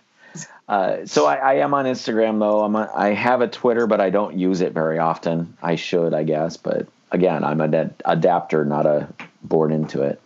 [0.69, 2.63] uh, so I, I, am on Instagram though.
[2.63, 5.57] I'm on, I have a Twitter, but I don't use it very often.
[5.63, 9.09] I should, I guess, but again, I'm an ad- adapter, not a
[9.41, 10.21] born into it.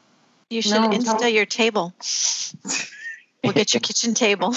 [0.50, 1.34] You should No, insta don't.
[1.34, 1.94] your table.
[3.44, 4.54] We'll get your kitchen table.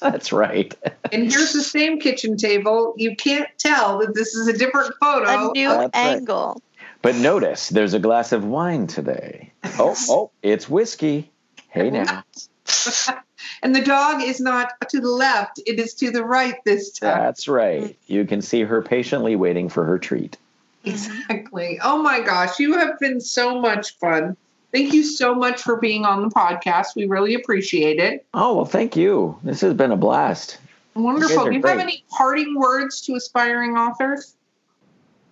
[0.00, 0.74] That's right.
[1.12, 2.94] and here's the same kitchen table.
[2.96, 5.50] You can't tell that this is a different photo.
[5.50, 5.90] A new That's right.
[5.94, 6.60] angle.
[7.02, 9.52] But notice there's a glass of wine today.
[9.78, 11.30] Oh, oh, it's whiskey.
[11.68, 12.24] Hey now.
[13.62, 17.18] and the dog is not to the left, it is to the right this time.
[17.18, 17.82] That's right.
[17.82, 18.12] Mm-hmm.
[18.12, 20.36] You can see her patiently waiting for her treat.
[20.84, 21.78] Exactly.
[21.82, 24.36] Oh my gosh, you have been so much fun.
[24.72, 26.94] Thank you so much for being on the podcast.
[26.94, 28.24] We really appreciate it.
[28.34, 29.36] Oh, well, thank you.
[29.42, 30.58] This has been a blast.
[30.94, 31.46] Wonderful.
[31.46, 34.34] Do you have any parting words to aspiring authors?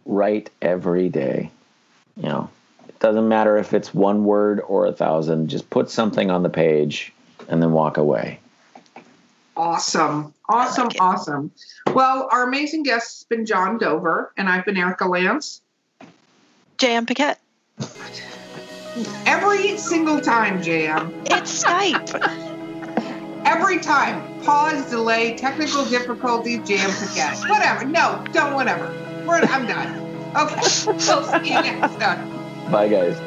[0.07, 1.51] Write every day.
[2.17, 2.51] You know,
[2.89, 6.49] it doesn't matter if it's one word or a thousand, just put something on the
[6.49, 7.13] page
[7.49, 8.39] and then walk away.
[9.57, 10.33] Awesome.
[10.49, 10.89] Awesome.
[10.89, 11.51] like awesome.
[11.93, 15.61] Well, our amazing guest has been John Dover, and I've been Erica Lance.
[16.79, 17.41] JM Paquette.
[19.27, 21.13] Every single time, JM.
[21.31, 22.47] It's Skype.
[23.45, 24.41] Every time.
[24.43, 27.37] Pause, delay, technical difficulties, jam forget.
[27.49, 27.85] Whatever.
[27.85, 28.87] No, don't whatever.
[29.27, 30.09] We're, I'm done.
[30.37, 30.55] Okay.
[30.87, 32.71] We'll see you next time.
[32.71, 33.19] Bye, guys.